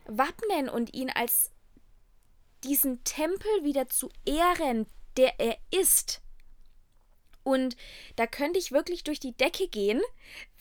wappnen 0.06 0.68
und 0.68 0.94
ihn 0.94 1.10
als 1.10 1.50
diesen 2.62 3.02
Tempel 3.04 3.50
wieder 3.62 3.88
zu 3.88 4.08
ehren, 4.24 4.86
der 5.16 5.40
er 5.40 5.56
ist. 5.70 6.20
Und 7.46 7.76
da 8.16 8.26
könnte 8.26 8.58
ich 8.58 8.72
wirklich 8.72 9.04
durch 9.04 9.20
die 9.20 9.36
Decke 9.36 9.68
gehen, 9.68 10.02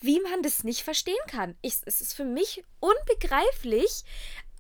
wie 0.02 0.20
man 0.20 0.44
das 0.44 0.64
nicht 0.64 0.84
verstehen 0.84 1.16
kann. 1.28 1.58
Ich, 1.64 1.78
es 1.86 2.00
ist 2.00 2.14
für 2.14 2.26
mich 2.26 2.64
unbegreiflich, 2.80 4.04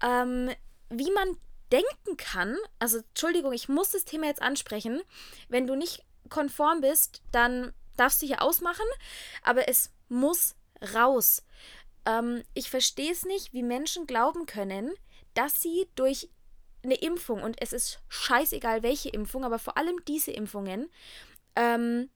ähm, 0.01 0.49
wie 0.89 1.11
man 1.11 1.37
denken 1.71 2.17
kann. 2.17 2.57
Also, 2.79 2.97
Entschuldigung, 2.97 3.53
ich 3.53 3.69
muss 3.69 3.91
das 3.91 4.05
Thema 4.05 4.25
jetzt 4.25 4.41
ansprechen. 4.41 5.03
Wenn 5.49 5.67
du 5.67 5.75
nicht 5.75 6.03
konform 6.29 6.81
bist, 6.81 7.21
dann 7.31 7.73
darfst 7.95 8.23
du 8.23 8.25
hier 8.25 8.41
ausmachen, 8.41 8.87
aber 9.43 9.69
es 9.69 9.91
muss 10.09 10.55
raus. 10.95 11.43
Ähm, 12.07 12.41
ich 12.55 12.71
verstehe 12.71 13.11
es 13.11 13.23
nicht, 13.23 13.53
wie 13.53 13.61
Menschen 13.61 14.07
glauben 14.07 14.47
können, 14.47 14.91
dass 15.35 15.61
sie 15.61 15.87
durch 15.93 16.29
eine 16.81 16.95
Impfung, 16.95 17.43
und 17.43 17.61
es 17.61 17.71
ist 17.71 17.99
scheißegal 18.09 18.81
welche 18.81 19.09
Impfung, 19.09 19.43
aber 19.43 19.59
vor 19.59 19.77
allem 19.77 20.03
diese 20.07 20.31
Impfungen, 20.31 20.89
ähm, 21.55 22.09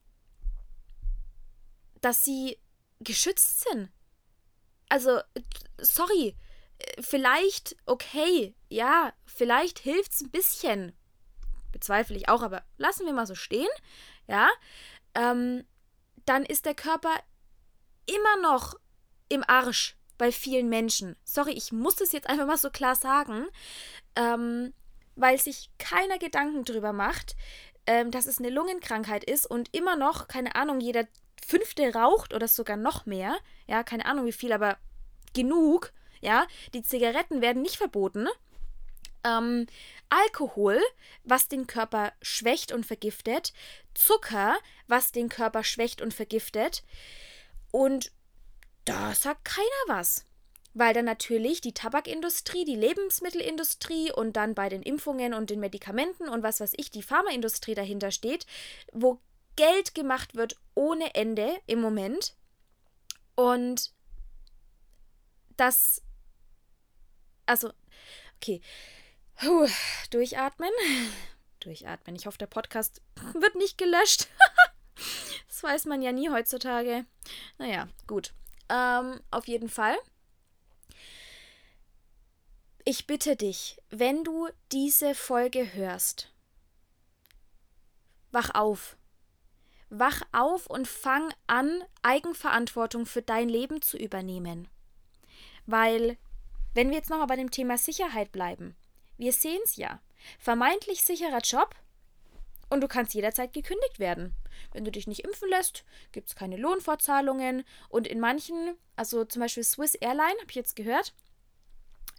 dass 2.02 2.24
sie 2.24 2.58
geschützt 3.00 3.62
sind. 3.62 3.90
Also, 4.90 5.20
sorry, 5.78 6.36
vielleicht, 7.00 7.76
okay, 7.86 8.56
ja, 8.70 9.14
vielleicht 9.26 9.80
hilft 9.80 10.14
es 10.14 10.22
ein 10.22 10.32
bisschen 10.32 10.94
bezweifle 11.72 12.18
ich 12.18 12.30
auch, 12.30 12.42
aber 12.42 12.64
lassen 12.78 13.06
wir 13.06 13.14
mal 13.14 13.28
so 13.28 13.36
stehen, 13.36 13.70
ja, 14.28 14.50
ähm, 15.16 15.66
dann 16.26 16.44
ist 16.44 16.66
der 16.66 16.76
Körper 16.76 17.14
immer 18.06 18.42
noch 18.42 18.76
im 19.30 19.44
Arsch 19.48 19.98
bei 20.18 20.32
vielen 20.32 20.70
Menschen. 20.70 21.16
Sorry, 21.24 21.52
ich 21.52 21.72
muss 21.72 21.96
das 21.96 22.12
jetzt 22.12 22.30
einfach 22.30 22.46
mal 22.46 22.58
so 22.58 22.70
klar 22.70 22.96
sagen, 22.96 23.48
ähm, 24.16 24.74
weil 25.16 25.40
sich 25.40 25.70
keiner 25.78 26.18
Gedanken 26.18 26.66
drüber 26.66 26.94
macht, 26.94 27.36
ähm, 27.86 28.12
dass 28.12 28.26
es 28.26 28.40
eine 28.40 28.50
Lungenkrankheit 28.50 29.24
ist 29.24 29.46
und 29.46 29.74
immer 29.76 29.96
noch, 29.96 30.28
keine 30.28 30.56
Ahnung, 30.56 30.80
jeder 30.80 31.08
Fünfte 31.46 31.94
raucht 31.94 32.34
oder 32.34 32.48
sogar 32.48 32.78
noch 32.78 33.06
mehr. 33.06 33.38
Ja, 33.68 33.84
keine 33.84 34.06
Ahnung 34.06 34.26
wie 34.26 34.32
viel, 34.32 34.52
aber 34.52 34.78
genug. 35.34 35.92
Ja, 36.22 36.48
die 36.74 36.84
Zigaretten 36.84 37.42
werden 37.42 37.62
nicht 37.62 37.78
verboten. 37.78 38.28
Ähm, 39.24 39.68
Alkohol, 40.10 40.80
was 41.24 41.48
den 41.48 41.68
Körper 41.68 42.14
schwächt 42.22 42.72
und 42.72 42.86
vergiftet. 42.86 43.54
Zucker, 43.94 44.58
was 44.88 45.12
den 45.12 45.30
Körper 45.30 45.64
schwächt 45.64 46.02
und 46.02 46.14
vergiftet. 46.14 46.84
Und 47.72 48.12
da 48.86 49.14
sagt 49.14 49.46
keiner 49.46 49.68
was. 49.88 50.26
Weil 50.74 50.94
dann 50.94 51.06
natürlich 51.06 51.62
die 51.62 51.74
Tabakindustrie, 51.74 52.64
die 52.64 52.76
Lebensmittelindustrie 52.76 54.12
und 54.12 54.34
dann 54.34 54.56
bei 54.56 54.70
den 54.70 54.84
Impfungen 54.84 55.34
und 55.34 55.50
den 55.50 55.60
Medikamenten 55.60 56.30
und 56.30 56.44
was 56.44 56.60
weiß 56.60 56.74
ich, 56.78 56.92
die 56.92 57.02
Pharmaindustrie 57.02 57.74
dahinter 57.74 58.12
steht, 58.12 58.46
wo 58.94 59.20
Geld 59.60 59.94
gemacht 59.94 60.36
wird 60.36 60.56
ohne 60.74 61.16
Ende 61.16 61.60
im 61.68 61.82
Moment. 61.82 62.34
Und 63.36 63.92
das. 65.58 66.02
Also, 67.46 67.74
okay. 68.38 68.62
Puh, 69.36 69.68
durchatmen. 70.12 70.72
Durchatmen. 71.60 72.16
Ich 72.16 72.26
hoffe, 72.26 72.38
der 72.38 72.48
Podcast 72.48 73.02
wird 73.34 73.56
nicht 73.56 73.78
gelöscht. 73.78 74.30
das 75.50 75.62
weiß 75.62 75.86
man 75.88 76.02
ja 76.02 76.14
nie 76.14 76.30
heutzutage. 76.30 77.06
Naja, 77.58 77.90
gut. 78.08 78.34
Ähm, 78.70 79.20
auf 79.30 79.46
jeden 79.50 79.68
Fall. 79.68 79.98
Ich 82.86 83.08
bitte 83.08 83.36
dich, 83.36 83.78
wenn 83.90 84.24
du 84.24 84.48
diese 84.72 85.16
Folge 85.16 85.74
hörst, 85.74 86.32
wach 88.32 88.56
auf. 88.56 88.96
Wach 89.90 90.22
auf 90.32 90.68
und 90.68 90.88
fang 90.88 91.34
an, 91.48 91.84
Eigenverantwortung 92.04 93.06
für 93.06 93.22
dein 93.22 93.50
Leben 93.50 93.82
zu 93.82 93.98
übernehmen. 93.98 94.68
Weil, 95.66 96.18
wenn 96.74 96.90
wir 96.90 96.98
jetzt 96.98 97.10
nochmal 97.10 97.28
bei 97.28 97.36
dem 97.36 97.52
Thema 97.52 97.78
Sicherheit 97.78 98.32
bleiben, 98.32 98.76
wir 99.18 99.34
sehen 99.34 99.60
es 99.64 99.76
ja. 99.76 100.00
Vermeintlich 100.38 101.04
sicherer 101.04 101.40
Job 101.40 101.76
und 102.70 102.82
du 102.82 102.88
kannst 102.88 103.14
jederzeit 103.14 103.54
gekündigt 103.54 104.00
werden. 104.00 104.36
Wenn 104.72 104.86
du 104.86 104.92
dich 104.92 105.08
nicht 105.08 105.24
impfen 105.24 105.50
lässt, 105.50 105.84
gibt 106.12 106.30
es 106.30 106.36
keine 106.36 106.58
Lohnfortzahlungen 106.58 107.64
und 107.90 108.08
in 108.08 108.20
manchen, 108.20 108.76
also 108.96 109.26
zum 109.26 109.42
Beispiel 109.42 109.64
Swiss 109.64 109.96
Airline, 109.96 110.40
habe 110.40 110.50
ich 110.50 110.56
jetzt 110.56 110.76
gehört, 110.76 111.14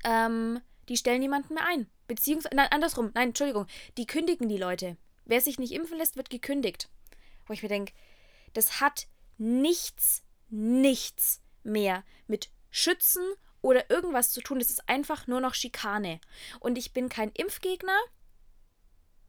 ähm, 0.04 0.60
die 0.88 0.96
stellen 0.96 1.20
niemanden 1.20 1.54
mehr 1.54 1.66
ein. 1.66 1.88
Beziehungsweise, 2.08 2.56
nein, 2.56 2.68
andersrum, 2.70 3.12
nein, 3.14 3.28
Entschuldigung, 3.28 3.66
die 3.96 4.06
kündigen 4.06 4.48
die 4.48 4.56
Leute. 4.56 4.96
Wer 5.24 5.40
sich 5.40 5.58
nicht 5.58 5.72
impfen 5.72 5.98
lässt, 5.98 6.16
wird 6.16 6.30
gekündigt. 6.30 6.88
Wo 7.50 7.52
ich 7.52 7.64
mir 7.64 7.68
denke, 7.68 7.92
das 8.52 8.80
hat 8.80 9.08
nichts, 9.36 10.22
nichts 10.50 11.42
mehr 11.64 12.04
mit 12.28 12.48
Schützen 12.70 13.24
oder 13.60 13.90
irgendwas 13.90 14.30
zu 14.30 14.40
tun. 14.40 14.60
Das 14.60 14.70
ist 14.70 14.88
einfach 14.88 15.26
nur 15.26 15.40
noch 15.40 15.54
Schikane. 15.54 16.20
Und 16.60 16.78
ich 16.78 16.92
bin 16.92 17.08
kein 17.08 17.32
Impfgegner. 17.32 17.98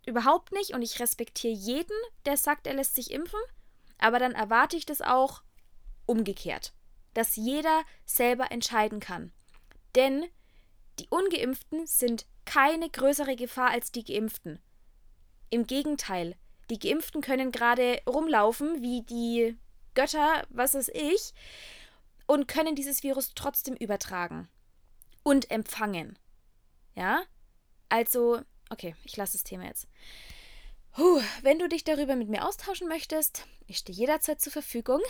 Überhaupt 0.06 0.52
nicht. 0.52 0.76
Und 0.76 0.84
ich 0.84 1.00
respektiere 1.00 1.56
jeden, 1.56 1.98
der 2.28 2.38
sagt, 2.38 2.68
er 2.68 2.76
lässt 2.76 2.94
sich 2.94 3.10
impfen. 3.10 3.40
Aber 3.98 4.20
dann 4.20 4.34
erwarte 4.34 4.78
ich 4.78 4.86
das 4.86 5.02
auch 5.02 5.42
umgekehrt. 6.06 6.74
Dass 7.16 7.36
jeder 7.36 7.82
selber 8.06 8.52
entscheiden 8.52 9.00
kann. 9.00 9.32
Denn 9.96 10.28
die 11.00 11.08
ungeimpften 11.10 11.88
sind 11.88 12.28
keine 12.46 12.88
größere 12.88 13.36
Gefahr 13.36 13.72
als 13.72 13.92
die 13.92 14.04
geimpften. 14.04 14.62
Im 15.50 15.66
Gegenteil, 15.66 16.36
die 16.72 16.80
geimpften 16.80 17.22
können 17.22 17.52
gerade 17.52 18.02
rumlaufen 18.08 18.82
wie 18.82 19.04
die 19.04 19.58
Götter, 19.94 20.48
was 20.50 20.74
weiß 20.74 20.90
ich, 20.94 21.34
und 22.26 22.48
können 22.48 22.76
dieses 22.76 23.04
Virus 23.04 23.34
trotzdem 23.36 23.76
übertragen 23.76 24.48
und 25.22 25.52
empfangen. 25.52 26.18
Ja? 26.96 27.24
Also, 27.90 28.42
okay, 28.70 28.96
ich 29.04 29.18
lasse 29.18 29.34
das 29.34 29.44
Thema 29.44 29.66
jetzt. 29.66 29.86
Puh, 30.94 31.22
wenn 31.42 31.60
du 31.60 31.68
dich 31.68 31.84
darüber 31.84 32.16
mit 32.16 32.30
mir 32.30 32.48
austauschen 32.48 32.88
möchtest, 32.88 33.46
ich 33.68 33.78
stehe 33.78 33.98
jederzeit 33.98 34.40
zur 34.40 34.54
Verfügung. 34.54 35.02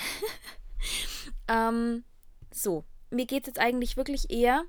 ähm, 1.47 2.04
so, 2.52 2.86
mir 3.12 3.28
geht 3.28 3.43
es 3.43 3.47
jetzt 3.47 3.60
eigentlich 3.60 3.97
wirklich 3.97 4.32
eher 4.32 4.65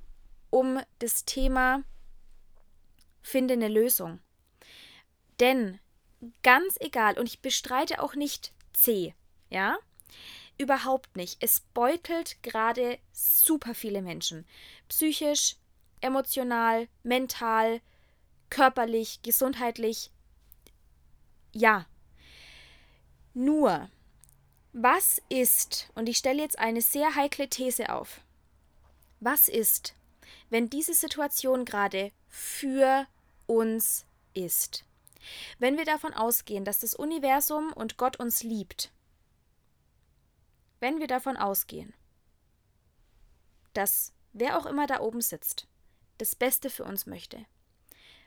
um 0.50 0.78
das 0.98 1.24
Thema 1.24 1.84
finde 3.22 3.54
eine 3.54 3.68
Lösung. 3.68 4.20
Denn 5.40 5.78
ganz 6.42 6.76
egal, 6.80 7.18
und 7.18 7.26
ich 7.26 7.40
bestreite 7.40 8.02
auch 8.02 8.14
nicht 8.14 8.52
C, 8.72 9.14
ja, 9.50 9.78
überhaupt 10.58 11.16
nicht. 11.16 11.42
Es 11.42 11.60
beutelt 11.74 12.42
gerade 12.42 12.98
super 13.12 13.74
viele 13.74 14.02
Menschen. 14.02 14.46
Psychisch, 14.88 15.56
emotional, 16.00 16.88
mental, 17.02 17.80
körperlich, 18.50 19.20
gesundheitlich. 19.22 20.10
Ja. 21.52 21.86
Nur, 23.34 23.88
was 24.72 25.20
ist, 25.28 25.90
und 25.94 26.08
ich 26.08 26.18
stelle 26.18 26.42
jetzt 26.42 26.58
eine 26.58 26.82
sehr 26.82 27.14
heikle 27.14 27.48
These 27.48 27.92
auf, 27.92 28.20
was 29.20 29.48
ist, 29.48 29.94
wenn 30.50 30.68
diese 30.68 30.94
Situation 30.94 31.64
gerade 31.64 32.12
für 32.28 33.06
uns 33.46 34.04
ist. 34.34 34.84
Wenn 35.58 35.76
wir 35.76 35.84
davon 35.84 36.14
ausgehen, 36.14 36.64
dass 36.64 36.80
das 36.80 36.94
Universum 36.94 37.72
und 37.72 37.96
Gott 37.96 38.18
uns 38.18 38.42
liebt, 38.42 38.92
wenn 40.80 40.98
wir 40.98 41.06
davon 41.06 41.36
ausgehen, 41.36 41.94
dass 43.72 44.12
wer 44.32 44.58
auch 44.58 44.66
immer 44.66 44.86
da 44.86 45.00
oben 45.00 45.20
sitzt, 45.20 45.66
das 46.18 46.34
Beste 46.34 46.70
für 46.70 46.84
uns 46.84 47.06
möchte, 47.06 47.44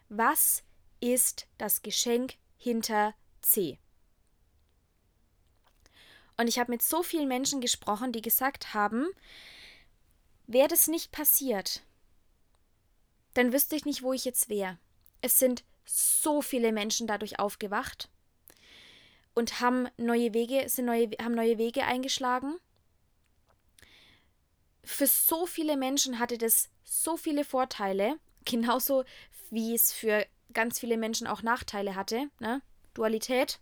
was 0.09 0.63
ist 0.99 1.47
das 1.57 1.81
Geschenk 1.81 2.35
hinter 2.57 3.13
C? 3.41 3.79
Und 6.37 6.47
ich 6.47 6.59
habe 6.59 6.71
mit 6.71 6.81
so 6.81 7.03
vielen 7.03 7.27
Menschen 7.27 7.61
gesprochen, 7.61 8.11
die 8.11 8.21
gesagt 8.21 8.73
haben, 8.73 9.07
wäre 10.47 10.67
das 10.67 10.87
nicht 10.87 11.11
passiert, 11.11 11.81
dann 13.33 13.53
wüsste 13.53 13.75
ich 13.75 13.85
nicht, 13.85 14.01
wo 14.01 14.13
ich 14.13 14.25
jetzt 14.25 14.49
wäre. 14.49 14.77
Es 15.21 15.39
sind 15.39 15.63
so 15.85 16.41
viele 16.41 16.71
Menschen 16.71 17.07
dadurch 17.07 17.39
aufgewacht 17.39 18.09
und 19.33 19.61
haben 19.61 19.87
neue 19.97 20.33
Wege, 20.33 20.67
sind 20.67 20.85
neue, 20.85 21.09
haben 21.21 21.35
neue 21.35 21.57
Wege 21.57 21.83
eingeschlagen. 21.83 22.55
Für 24.83 25.07
so 25.07 25.45
viele 25.45 25.77
Menschen 25.77 26.19
hatte 26.19 26.37
das 26.37 26.69
so 26.83 27.17
viele 27.17 27.43
Vorteile, 27.43 28.17
genauso 28.45 29.03
wie 29.51 29.75
es 29.75 29.93
für 29.93 30.25
ganz 30.53 30.79
viele 30.79 30.97
Menschen 30.97 31.27
auch 31.27 31.43
Nachteile 31.43 31.95
hatte. 31.95 32.29
Ne? 32.39 32.61
Dualität. 32.93 33.59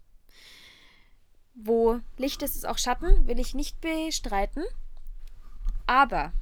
Wo 1.55 1.99
Licht 2.17 2.41
ist, 2.41 2.55
ist 2.55 2.65
auch 2.65 2.77
Schatten, 2.77 3.27
will 3.27 3.39
ich 3.39 3.53
nicht 3.53 3.79
bestreiten. 3.81 4.63
Aber 5.85 6.33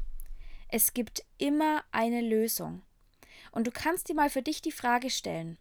es 0.68 0.94
gibt 0.94 1.24
immer 1.38 1.84
eine 1.92 2.22
Lösung. 2.22 2.82
Und 3.52 3.68
du 3.68 3.72
kannst 3.72 4.08
dir 4.08 4.16
mal 4.16 4.30
für 4.30 4.42
dich 4.42 4.62
die 4.62 4.72
Frage 4.72 5.10
stellen, 5.10 5.58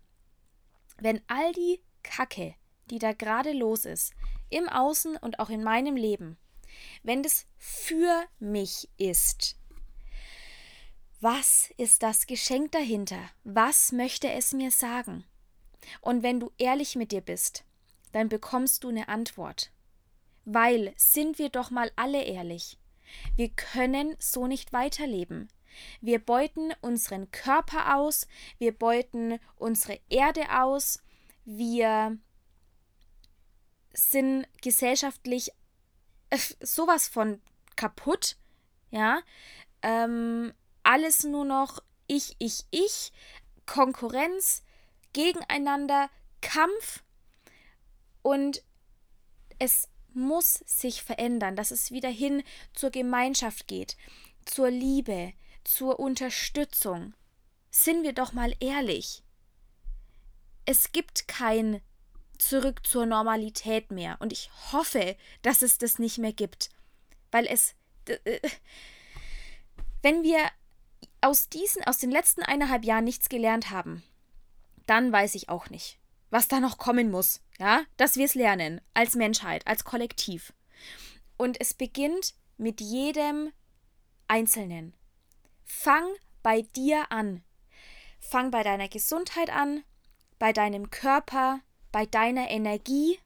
wenn 1.00 1.20
all 1.26 1.52
die 1.52 1.80
Kacke, 2.02 2.54
die 2.90 2.98
da 2.98 3.12
gerade 3.12 3.52
los 3.52 3.84
ist, 3.84 4.12
im 4.48 4.68
Außen 4.68 5.16
und 5.16 5.38
auch 5.38 5.50
in 5.50 5.62
meinem 5.62 5.96
Leben, 5.96 6.38
wenn 7.02 7.22
das 7.22 7.46
für 7.56 8.24
mich 8.38 8.88
ist, 8.96 9.56
was 11.20 11.70
ist 11.76 12.02
das 12.02 12.26
Geschenk 12.26 12.72
dahinter? 12.72 13.20
Was 13.44 13.92
möchte 13.92 14.30
es 14.30 14.54
mir 14.54 14.70
sagen? 14.70 15.24
Und 16.00 16.22
wenn 16.22 16.40
du 16.40 16.50
ehrlich 16.56 16.96
mit 16.96 17.12
dir 17.12 17.20
bist, 17.20 17.64
dann 18.12 18.30
bekommst 18.30 18.84
du 18.84 18.88
eine 18.88 19.08
Antwort. 19.08 19.70
Weil, 20.46 20.94
sind 20.96 21.38
wir 21.38 21.50
doch 21.50 21.70
mal 21.70 21.92
alle 21.94 22.22
ehrlich, 22.22 22.78
wir 23.36 23.50
können 23.50 24.16
so 24.18 24.46
nicht 24.46 24.72
weiterleben. 24.72 25.48
Wir 26.00 26.18
beuten 26.18 26.72
unseren 26.80 27.30
Körper 27.30 27.96
aus, 27.96 28.26
wir 28.58 28.72
beuten 28.72 29.38
unsere 29.56 30.00
Erde 30.08 30.44
aus, 30.60 31.02
wir 31.44 32.18
sind 33.92 34.46
gesellschaftlich 34.62 35.50
äh, 36.30 36.38
sowas 36.60 37.08
von 37.08 37.40
kaputt, 37.76 38.36
ja. 38.90 39.20
Ähm, 39.82 40.52
alles 40.82 41.24
nur 41.24 41.44
noch 41.44 41.82
ich, 42.06 42.34
ich, 42.38 42.64
ich, 42.70 43.12
Konkurrenz, 43.66 44.62
gegeneinander, 45.12 46.10
Kampf. 46.40 47.02
Und 48.22 48.62
es 49.58 49.88
muss 50.12 50.54
sich 50.66 51.02
verändern, 51.02 51.56
dass 51.56 51.70
es 51.70 51.90
wieder 51.90 52.08
hin 52.08 52.42
zur 52.74 52.90
Gemeinschaft 52.90 53.68
geht, 53.68 53.96
zur 54.44 54.70
Liebe, 54.70 55.32
zur 55.70 56.00
Unterstützung. 56.00 57.14
Sind 57.70 58.02
wir 58.02 58.12
doch 58.12 58.32
mal 58.32 58.54
ehrlich. 58.60 59.22
Es 60.66 60.92
gibt 60.92 61.28
kein 61.28 61.80
Zurück 62.38 62.86
zur 62.86 63.06
Normalität 63.06 63.90
mehr 63.90 64.16
und 64.20 64.32
ich 64.32 64.50
hoffe, 64.72 65.16
dass 65.42 65.62
es 65.62 65.78
das 65.78 65.98
nicht 65.98 66.18
mehr 66.18 66.32
gibt, 66.32 66.70
weil 67.30 67.46
es 67.46 67.74
äh, 68.06 68.40
wenn 70.02 70.22
wir 70.22 70.38
aus 71.20 71.48
diesen 71.50 71.84
aus 71.84 71.98
den 71.98 72.10
letzten 72.10 72.42
eineinhalb 72.42 72.84
Jahren 72.84 73.04
nichts 73.04 73.28
gelernt 73.28 73.70
haben, 73.70 74.02
dann 74.86 75.12
weiß 75.12 75.34
ich 75.34 75.50
auch 75.50 75.68
nicht, 75.68 75.98
was 76.30 76.48
da 76.48 76.60
noch 76.60 76.78
kommen 76.78 77.10
muss, 77.10 77.42
ja, 77.58 77.82
dass 77.96 78.16
wir 78.16 78.24
es 78.24 78.34
lernen 78.34 78.80
als 78.94 79.16
Menschheit, 79.16 79.66
als 79.66 79.84
Kollektiv. 79.84 80.52
Und 81.36 81.60
es 81.60 81.74
beginnt 81.74 82.34
mit 82.56 82.80
jedem 82.80 83.52
Einzelnen. 84.28 84.94
Fang 85.72 86.04
bei 86.42 86.62
dir 86.62 87.10
an. 87.10 87.42
Fang 88.18 88.50
bei 88.50 88.62
deiner 88.62 88.88
Gesundheit 88.88 89.48
an, 89.50 89.82
bei 90.38 90.52
deinem 90.52 90.90
Körper, 90.90 91.60
bei 91.90 92.04
deiner 92.04 92.50
Energie, 92.50 93.18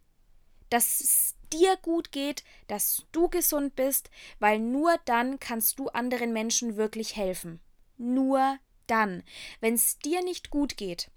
dass 0.70 1.00
es 1.00 1.34
dir 1.52 1.76
gut 1.78 2.12
geht, 2.12 2.44
dass 2.68 3.06
du 3.10 3.28
gesund 3.28 3.74
bist, 3.74 4.08
weil 4.38 4.60
nur 4.60 4.96
dann 5.04 5.40
kannst 5.40 5.78
du 5.80 5.88
anderen 5.88 6.32
Menschen 6.32 6.76
wirklich 6.76 7.16
helfen. 7.16 7.60
Nur 7.96 8.58
dann. 8.86 9.24
Wenn 9.60 9.74
es 9.74 9.98
dir 9.98 10.22
nicht 10.22 10.50
gut 10.50 10.76
geht, 10.76 11.10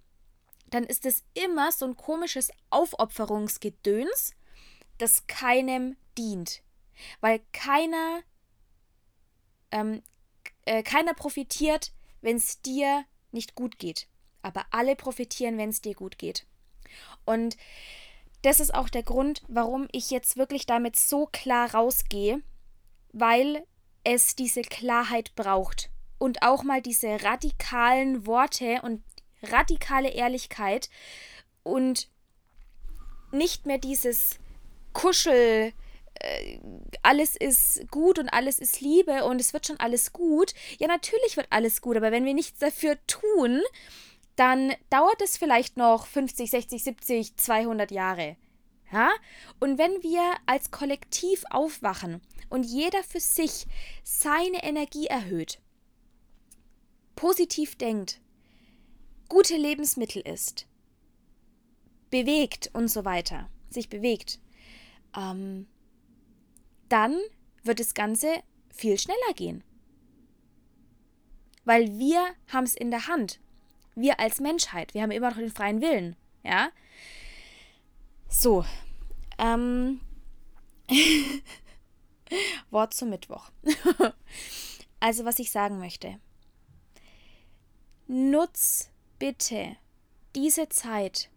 dann 0.71 0.85
ist 0.85 1.05
es 1.05 1.23
immer 1.33 1.71
so 1.71 1.85
ein 1.85 1.97
komisches 1.97 2.51
Aufopferungsgedöns, 2.71 4.33
das 4.97 5.27
keinem 5.27 5.97
dient. 6.17 6.63
Weil 7.19 7.41
keiner, 7.51 8.23
ähm, 9.71 10.01
äh, 10.67 10.83
keiner 10.83 11.13
profitiert, 11.13 11.93
wenn 12.21 12.35
es 12.35 12.61
dir 12.61 13.05
nicht 13.31 13.55
gut 13.55 13.79
geht. 13.79 14.07
Aber 14.41 14.65
alle 14.71 14.95
profitieren, 14.95 15.57
wenn 15.57 15.69
es 15.69 15.81
dir 15.81 15.95
gut 15.95 16.17
geht. 16.17 16.45
Und 17.25 17.57
das 18.41 18.59
ist 18.59 18.73
auch 18.73 18.89
der 18.89 19.03
Grund, 19.03 19.41
warum 19.47 19.87
ich 19.91 20.11
jetzt 20.11 20.37
wirklich 20.37 20.65
damit 20.65 20.95
so 20.95 21.25
klar 21.25 21.73
rausgehe, 21.73 22.41
weil 23.13 23.65
es 24.03 24.35
diese 24.35 24.61
Klarheit 24.61 25.35
braucht 25.35 25.89
und 26.17 26.43
auch 26.43 26.63
mal 26.63 26.81
diese 26.81 27.23
radikalen 27.23 28.25
Worte 28.25 28.81
und 28.83 29.03
radikale 29.43 30.09
Ehrlichkeit 30.09 30.89
und 31.63 32.09
nicht 33.31 33.65
mehr 33.65 33.77
dieses 33.77 34.39
Kuschel, 34.93 35.73
alles 37.03 37.35
ist 37.35 37.89
gut 37.89 38.19
und 38.19 38.29
alles 38.29 38.59
ist 38.59 38.81
Liebe 38.81 39.25
und 39.25 39.39
es 39.39 39.53
wird 39.53 39.67
schon 39.67 39.79
alles 39.79 40.13
gut. 40.13 40.53
Ja, 40.79 40.87
natürlich 40.87 41.37
wird 41.37 41.47
alles 41.49 41.81
gut, 41.81 41.97
aber 41.97 42.11
wenn 42.11 42.25
wir 42.25 42.33
nichts 42.33 42.59
dafür 42.59 42.97
tun, 43.07 43.61
dann 44.35 44.73
dauert 44.89 45.21
es 45.21 45.37
vielleicht 45.37 45.77
noch 45.77 46.05
50, 46.05 46.49
60, 46.51 46.83
70, 46.83 47.37
200 47.37 47.91
Jahre. 47.91 48.37
Ja? 48.91 49.09
Und 49.59 49.77
wenn 49.77 50.03
wir 50.03 50.35
als 50.45 50.71
Kollektiv 50.71 51.43
aufwachen 51.49 52.21
und 52.49 52.63
jeder 52.63 53.03
für 53.03 53.19
sich 53.19 53.65
seine 54.03 54.63
Energie 54.63 55.07
erhöht, 55.07 55.59
positiv 57.15 57.75
denkt, 57.77 58.21
gute 59.27 59.57
Lebensmittel 59.57 60.21
isst, 60.21 60.67
bewegt 62.09 62.69
und 62.73 62.87
so 62.89 63.03
weiter, 63.03 63.49
sich 63.69 63.89
bewegt, 63.89 64.39
ähm, 65.15 65.67
dann 66.89 67.17
wird 67.63 67.79
das 67.79 67.93
Ganze 67.93 68.41
viel 68.69 68.99
schneller 68.99 69.33
gehen. 69.35 69.63
Weil 71.65 71.97
wir 71.97 72.23
haben 72.47 72.63
es 72.63 72.75
in 72.75 72.91
der 72.91 73.07
Hand. 73.07 73.39
Wir 73.95 74.19
als 74.19 74.39
Menschheit, 74.39 74.93
wir 74.93 75.01
haben 75.01 75.11
immer 75.11 75.29
noch 75.29 75.37
den 75.37 75.51
freien 75.51 75.81
Willen. 75.81 76.15
Ja? 76.43 76.69
So. 78.29 78.65
Ähm. 79.37 79.99
Wort 82.69 82.93
zum 82.93 83.09
Mittwoch. 83.09 83.49
also, 84.99 85.25
was 85.25 85.39
ich 85.39 85.51
sagen 85.51 85.79
möchte. 85.79 86.19
Nutz 88.07 88.89
bitte 89.19 89.75
diese 90.35 90.69
Zeit, 90.69 91.29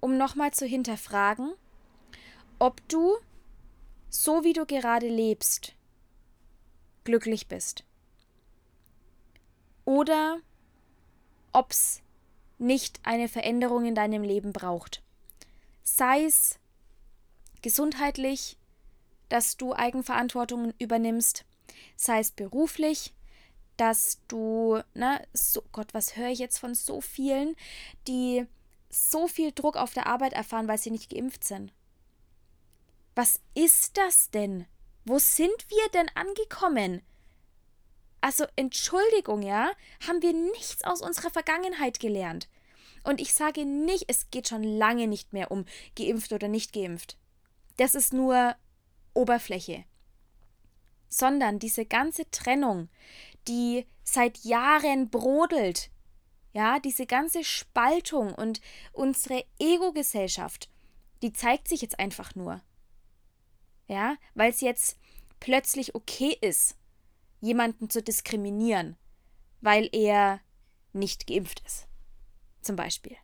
um 0.00 0.18
nochmal 0.18 0.52
zu 0.52 0.66
hinterfragen, 0.66 1.54
ob 2.58 2.86
du, 2.88 3.16
so 4.08 4.44
wie 4.44 4.52
du 4.52 4.66
gerade 4.66 5.08
lebst, 5.08 5.74
glücklich 7.04 7.48
bist. 7.48 7.84
Oder 9.84 10.38
ob 11.52 11.70
es 11.70 12.02
nicht 12.58 13.00
eine 13.04 13.28
Veränderung 13.28 13.86
in 13.86 13.94
deinem 13.94 14.22
Leben 14.22 14.52
braucht. 14.52 15.02
Sei 15.82 16.24
es 16.24 16.58
gesundheitlich, 17.62 18.58
dass 19.28 19.56
du 19.56 19.74
Eigenverantwortung 19.74 20.72
übernimmst, 20.78 21.44
sei 21.96 22.20
es 22.20 22.30
beruflich, 22.30 23.14
dass 23.76 24.20
du, 24.28 24.80
ne, 24.94 25.26
so 25.32 25.62
Gott, 25.72 25.94
was 25.94 26.16
höre 26.16 26.28
ich 26.28 26.38
jetzt 26.38 26.58
von 26.58 26.74
so 26.74 27.00
vielen, 27.00 27.54
die 28.06 28.46
so 28.90 29.28
viel 29.28 29.52
Druck 29.52 29.76
auf 29.76 29.94
der 29.94 30.06
Arbeit 30.06 30.32
erfahren, 30.32 30.66
weil 30.66 30.78
sie 30.78 30.90
nicht 30.90 31.10
geimpft 31.10 31.44
sind. 31.44 31.72
Was 33.18 33.40
ist 33.54 33.96
das 33.96 34.30
denn? 34.30 34.64
Wo 35.04 35.18
sind 35.18 35.68
wir 35.70 35.88
denn 35.92 36.08
angekommen? 36.14 37.02
Also 38.20 38.44
Entschuldigung, 38.54 39.42
ja, 39.42 39.72
haben 40.06 40.22
wir 40.22 40.32
nichts 40.32 40.84
aus 40.84 41.02
unserer 41.02 41.30
Vergangenheit 41.30 41.98
gelernt. 41.98 42.48
Und 43.02 43.20
ich 43.20 43.34
sage 43.34 43.64
nicht, 43.64 44.04
es 44.06 44.30
geht 44.30 44.46
schon 44.46 44.62
lange 44.62 45.08
nicht 45.08 45.32
mehr 45.32 45.50
um 45.50 45.64
geimpft 45.96 46.32
oder 46.32 46.46
nicht 46.46 46.72
geimpft. 46.72 47.18
Das 47.76 47.96
ist 47.96 48.12
nur 48.12 48.54
Oberfläche. 49.14 49.82
Sondern 51.08 51.58
diese 51.58 51.86
ganze 51.86 52.30
Trennung, 52.30 52.88
die 53.48 53.84
seit 54.04 54.44
Jahren 54.44 55.10
brodelt. 55.10 55.90
Ja, 56.52 56.78
diese 56.78 57.06
ganze 57.06 57.42
Spaltung 57.42 58.32
und 58.32 58.60
unsere 58.92 59.44
Ego-Gesellschaft, 59.58 60.70
die 61.22 61.32
zeigt 61.32 61.66
sich 61.66 61.82
jetzt 61.82 61.98
einfach 61.98 62.36
nur. 62.36 62.62
Ja, 63.88 64.16
weil 64.34 64.50
es 64.50 64.60
jetzt 64.60 64.98
plötzlich 65.40 65.94
okay 65.94 66.36
ist, 66.40 66.76
jemanden 67.40 67.90
zu 67.90 68.02
diskriminieren, 68.02 68.96
weil 69.60 69.88
er 69.92 70.40
nicht 70.92 71.26
geimpft 71.26 71.62
ist. 71.66 71.86
Zum 72.60 72.76
Beispiel. 72.76 73.16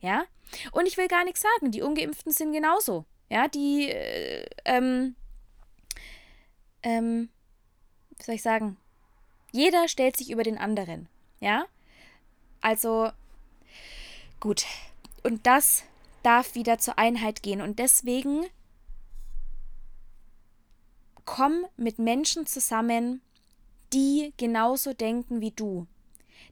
Ja? 0.00 0.24
Und 0.72 0.86
ich 0.86 0.96
will 0.96 1.08
gar 1.08 1.24
nichts 1.24 1.42
sagen, 1.42 1.70
die 1.70 1.82
Ungeimpften 1.82 2.32
sind 2.32 2.52
genauso. 2.52 3.04
Ja, 3.28 3.46
die, 3.48 3.88
äh, 3.90 4.46
ähm, 4.64 5.14
ähm, 6.82 7.28
wie 8.16 8.24
soll 8.24 8.34
ich 8.34 8.42
sagen, 8.42 8.76
jeder 9.52 9.88
stellt 9.88 10.16
sich 10.16 10.30
über 10.30 10.42
den 10.42 10.58
anderen. 10.58 11.08
Ja? 11.40 11.66
Also, 12.60 13.10
gut. 14.40 14.64
Und 15.22 15.46
das 15.46 15.84
darf 16.22 16.54
wieder 16.54 16.78
zur 16.78 16.98
Einheit 16.98 17.42
gehen. 17.42 17.60
Und 17.60 17.78
deswegen 17.78 18.46
komm 21.30 21.64
mit 21.76 22.00
Menschen 22.00 22.44
zusammen, 22.44 23.22
die 23.92 24.32
genauso 24.36 24.94
denken 24.94 25.40
wie 25.40 25.52
du, 25.52 25.86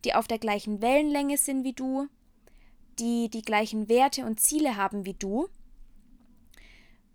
die 0.04 0.14
auf 0.14 0.28
der 0.28 0.38
gleichen 0.38 0.80
Wellenlänge 0.80 1.36
sind 1.36 1.64
wie 1.64 1.72
du, 1.72 2.06
die 3.00 3.28
die 3.28 3.42
gleichen 3.42 3.88
Werte 3.88 4.24
und 4.24 4.38
Ziele 4.38 4.76
haben 4.76 5.04
wie 5.04 5.14
du 5.14 5.48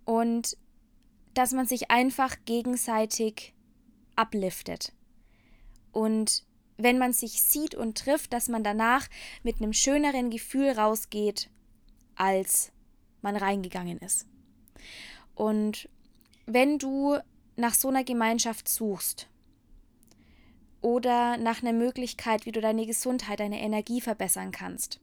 und 0.03 0.57
dass 1.33 1.53
man 1.53 1.65
sich 1.65 1.89
einfach 1.89 2.35
gegenseitig 2.43 3.53
abliftet. 4.17 4.91
Und 5.93 6.43
wenn 6.75 6.97
man 6.97 7.13
sich 7.13 7.41
sieht 7.41 7.75
und 7.75 7.97
trifft, 7.97 8.33
dass 8.33 8.49
man 8.49 8.65
danach 8.65 9.07
mit 9.41 9.61
einem 9.61 9.71
schöneren 9.71 10.29
Gefühl 10.31 10.71
rausgeht, 10.71 11.49
als 12.15 12.73
man 13.21 13.37
reingegangen 13.37 13.99
ist. 13.99 14.27
Und 15.33 15.87
wenn 16.45 16.77
du 16.77 17.19
nach 17.55 17.73
so 17.73 17.89
einer 17.89 18.03
Gemeinschaft 18.03 18.67
suchst 18.67 19.27
oder 20.81 21.37
nach 21.37 21.61
einer 21.61 21.73
Möglichkeit, 21.73 22.45
wie 22.45 22.51
du 22.51 22.61
deine 22.61 22.85
Gesundheit, 22.85 23.39
deine 23.39 23.61
Energie 23.61 24.01
verbessern 24.01 24.51
kannst, 24.51 24.99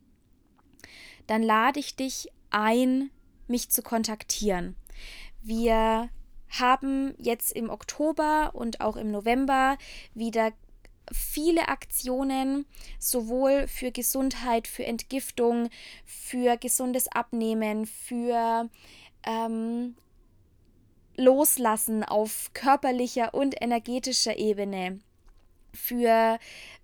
dann 1.27 1.43
lade 1.43 1.81
ich 1.81 1.97
dich 1.97 2.29
ein, 2.51 3.11
mich 3.47 3.71
zu 3.71 3.83
kontaktieren. 3.83 4.77
Wir 5.43 6.11
haben 6.51 7.15
jetzt 7.19 7.53
im 7.53 7.71
Oktober 7.71 8.51
und 8.55 8.81
auch 8.81 8.97
im 8.97 9.11
November 9.11 9.79
wieder 10.15 10.53
viele 11.13 11.69
Aktionen, 11.69 12.67
sowohl 12.99 13.67
für 13.67 13.91
Gesundheit, 13.91 14.69
für 14.69 14.85
Entgiftung, 14.85 15.71
für 16.05 16.57
gesundes 16.57 17.09
Abnehmen, 17.09 17.87
für 17.87 18.69
ähm, 19.25 19.97
Loslassen 21.21 22.05
auf 22.05 22.51
körperlicher 22.55 23.35
und 23.35 23.61
energetischer 23.61 24.39
Ebene, 24.39 25.01
für 25.73 26.39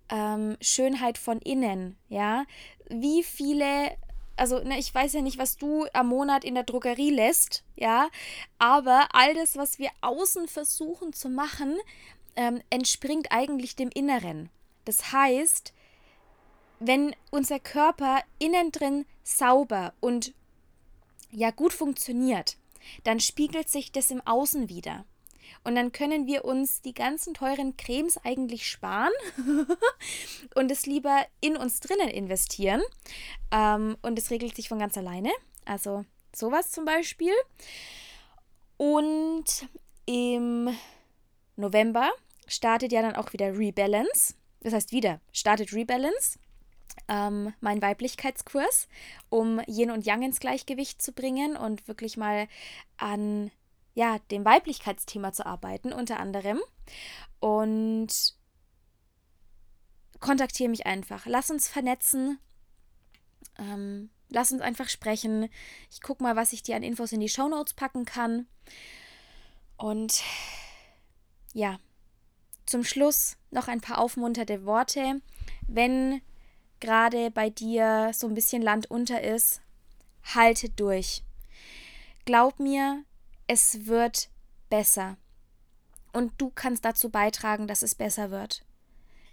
ähm, 0.09 0.57
Schönheit 0.61 1.17
von 1.17 1.39
innen, 1.39 1.97
ja. 2.09 2.45
Wie 2.89 3.23
viele 3.23 3.97
also 4.37 4.59
ne, 4.59 4.77
ich 4.77 4.93
weiß 4.93 5.13
ja 5.13 5.21
nicht, 5.21 5.39
was 5.39 5.57
du 5.57 5.87
am 5.93 6.09
Monat 6.09 6.45
in 6.45 6.53
der 6.53 6.63
Drogerie 6.63 7.09
lässt, 7.09 7.63
ja, 7.75 8.07
aber 8.59 9.09
all 9.11 9.33
das, 9.33 9.57
was 9.57 9.79
wir 9.79 9.89
außen 10.01 10.47
versuchen 10.47 11.11
zu 11.11 11.27
machen, 11.27 11.75
ähm, 12.35 12.61
entspringt 12.69 13.31
eigentlich 13.31 13.75
dem 13.75 13.89
Inneren. 13.89 14.49
Das 14.85 15.11
heißt, 15.11 15.73
wenn 16.79 17.15
unser 17.31 17.59
Körper 17.59 18.21
innen 18.37 18.71
drin 18.71 19.05
sauber 19.23 19.93
und 19.99 20.33
ja 21.31 21.49
gut 21.49 21.73
funktioniert, 21.73 22.57
dann 23.03 23.19
spiegelt 23.19 23.69
sich 23.69 23.91
das 23.91 24.11
im 24.11 24.21
Außen 24.25 24.69
wieder. 24.69 25.05
Und 25.63 25.75
dann 25.75 25.91
können 25.91 26.27
wir 26.27 26.45
uns 26.45 26.81
die 26.81 26.93
ganzen 26.93 27.33
teuren 27.33 27.77
Cremes 27.77 28.17
eigentlich 28.23 28.67
sparen 28.67 29.11
und 30.55 30.71
es 30.71 30.85
lieber 30.85 31.25
in 31.41 31.57
uns 31.57 31.79
drinnen 31.79 32.09
investieren. 32.09 32.81
Ähm, 33.51 33.97
und 34.01 34.17
es 34.19 34.29
regelt 34.29 34.55
sich 34.55 34.69
von 34.69 34.79
ganz 34.79 34.97
alleine. 34.97 35.31
Also 35.65 36.05
sowas 36.35 36.71
zum 36.71 36.85
Beispiel. 36.85 37.33
Und 38.77 39.67
im 40.05 40.69
November 41.55 42.11
startet 42.47 42.91
ja 42.91 43.01
dann 43.01 43.15
auch 43.15 43.33
wieder 43.33 43.57
Rebalance. 43.57 44.35
Das 44.61 44.73
heißt 44.73 44.91
wieder, 44.91 45.19
startet 45.33 45.73
Rebalance. 45.73 46.39
Ähm, 47.07 47.53
mein 47.61 47.81
Weiblichkeitskurs, 47.81 48.87
um 49.29 49.61
Yin 49.67 49.91
und 49.91 50.05
Yang 50.05 50.23
ins 50.23 50.39
Gleichgewicht 50.39 51.01
zu 51.01 51.11
bringen 51.11 51.55
und 51.55 51.87
wirklich 51.87 52.17
mal 52.17 52.47
an 52.97 53.51
ja, 53.97 54.19
dem 54.29 54.45
Weiblichkeitsthema 54.45 55.33
zu 55.33 55.45
arbeiten, 55.45 55.91
unter 55.91 56.19
anderem. 56.19 56.59
Und 57.39 58.35
kontaktiere 60.19 60.69
mich 60.69 60.85
einfach. 60.85 61.25
Lass 61.25 61.49
uns 61.49 61.67
vernetzen. 61.67 62.37
Ähm, 63.57 64.11
lass 64.29 64.51
uns 64.51 64.61
einfach 64.61 64.89
sprechen. 64.89 65.49
Ich 65.89 66.01
gucke 66.01 66.21
mal, 66.21 66.35
was 66.35 66.53
ich 66.53 66.61
dir 66.61 66.75
an 66.75 66.83
Infos 66.83 67.11
in 67.11 67.21
die 67.21 67.29
Show 67.29 67.47
Notes 67.47 67.73
packen 67.73 68.05
kann. 68.05 68.45
Und 69.77 70.21
ja, 71.53 71.79
zum 72.67 72.83
Schluss 72.83 73.37
noch 73.49 73.67
ein 73.67 73.81
paar 73.81 73.97
aufmunternde 73.97 74.65
Worte. 74.65 75.21
Wenn 75.67 76.21
gerade 76.79 77.31
bei 77.31 77.49
dir 77.49 78.11
so 78.13 78.27
ein 78.27 78.33
bisschen 78.33 78.61
Land 78.61 78.89
unter 78.89 79.21
ist, 79.21 79.61
halte 80.23 80.69
durch. 80.69 81.23
Glaub 82.25 82.59
mir, 82.59 83.03
es 83.47 83.87
wird 83.87 84.29
besser. 84.69 85.17
Und 86.13 86.33
du 86.37 86.49
kannst 86.49 86.83
dazu 86.83 87.09
beitragen, 87.09 87.67
dass 87.67 87.81
es 87.81 87.95
besser 87.95 88.31
wird. 88.31 88.65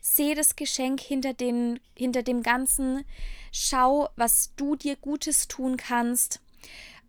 Seh 0.01 0.35
das 0.35 0.55
Geschenk 0.55 1.01
hinter, 1.01 1.33
den, 1.33 1.81
hinter 1.97 2.23
dem 2.23 2.43
Ganzen. 2.43 3.05
Schau, 3.53 4.09
was 4.17 4.55
du 4.55 4.77
dir 4.77 4.97
Gutes 4.97 5.49
tun 5.49 5.77
kannst. 5.77 6.41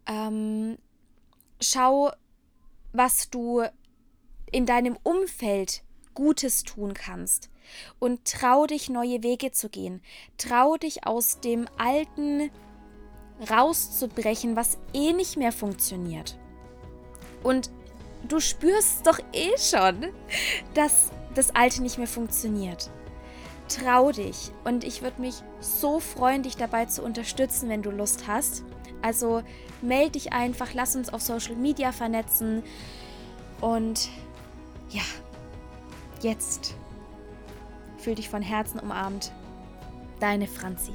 Ähm, 0.08 0.78
schau, 1.62 2.12
was 2.94 3.30
du 3.30 3.64
in 4.52 4.66
deinem 4.66 4.98
Umfeld 5.04 5.84
Gutes 6.14 6.64
tun 6.64 6.94
kannst. 6.94 7.50
Und 8.00 8.26
trau 8.26 8.66
dich, 8.66 8.90
neue 8.90 9.24
Wege 9.24 9.52
zu 9.52 9.70
gehen. 9.70 10.02
Trau 10.38 10.78
dich 10.78 11.06
aus 11.06 11.40
dem 11.40 11.68
Alten 11.78 12.50
rauszubrechen, 13.50 14.56
was 14.56 14.78
eh 14.94 15.14
nicht 15.14 15.38
mehr 15.38 15.52
funktioniert. 15.52 16.38
Und 17.44 17.70
du 18.28 18.40
spürst 18.40 19.06
doch 19.06 19.20
eh 19.34 19.58
schon, 19.58 20.08
dass 20.74 21.12
das 21.36 21.56
Alte 21.56 21.82
nicht 21.82 21.98
mehr 21.98 22.08
funktioniert. 22.08 22.90
Trau 23.68 24.12
dich 24.12 24.52
und 24.64 24.84
ich 24.84 25.02
würde 25.02 25.22
mich 25.22 25.36
so 25.60 26.00
freuen, 26.00 26.44
dich 26.44 26.56
dabei 26.56 26.86
zu 26.86 27.02
unterstützen, 27.04 27.68
wenn 27.70 27.82
du 27.82 27.90
Lust 27.90 28.28
hast. 28.28 28.64
Also 29.02 29.44
melde 29.82 30.12
dich 30.12 30.34
einfach, 30.34 30.74
lass 30.74 30.96
uns 30.96 31.12
auf 31.12 31.22
Social 31.22 31.56
Media 31.56 31.92
vernetzen 31.92 32.64
und 33.62 34.10
ja, 34.90 35.02
jetzt 36.22 36.76
fühl 38.06 38.14
dich 38.14 38.30
von 38.30 38.44
Herzen 38.44 38.80
umarmt. 38.80 39.32
Deine 40.20 40.46
Franzi. 40.46 40.94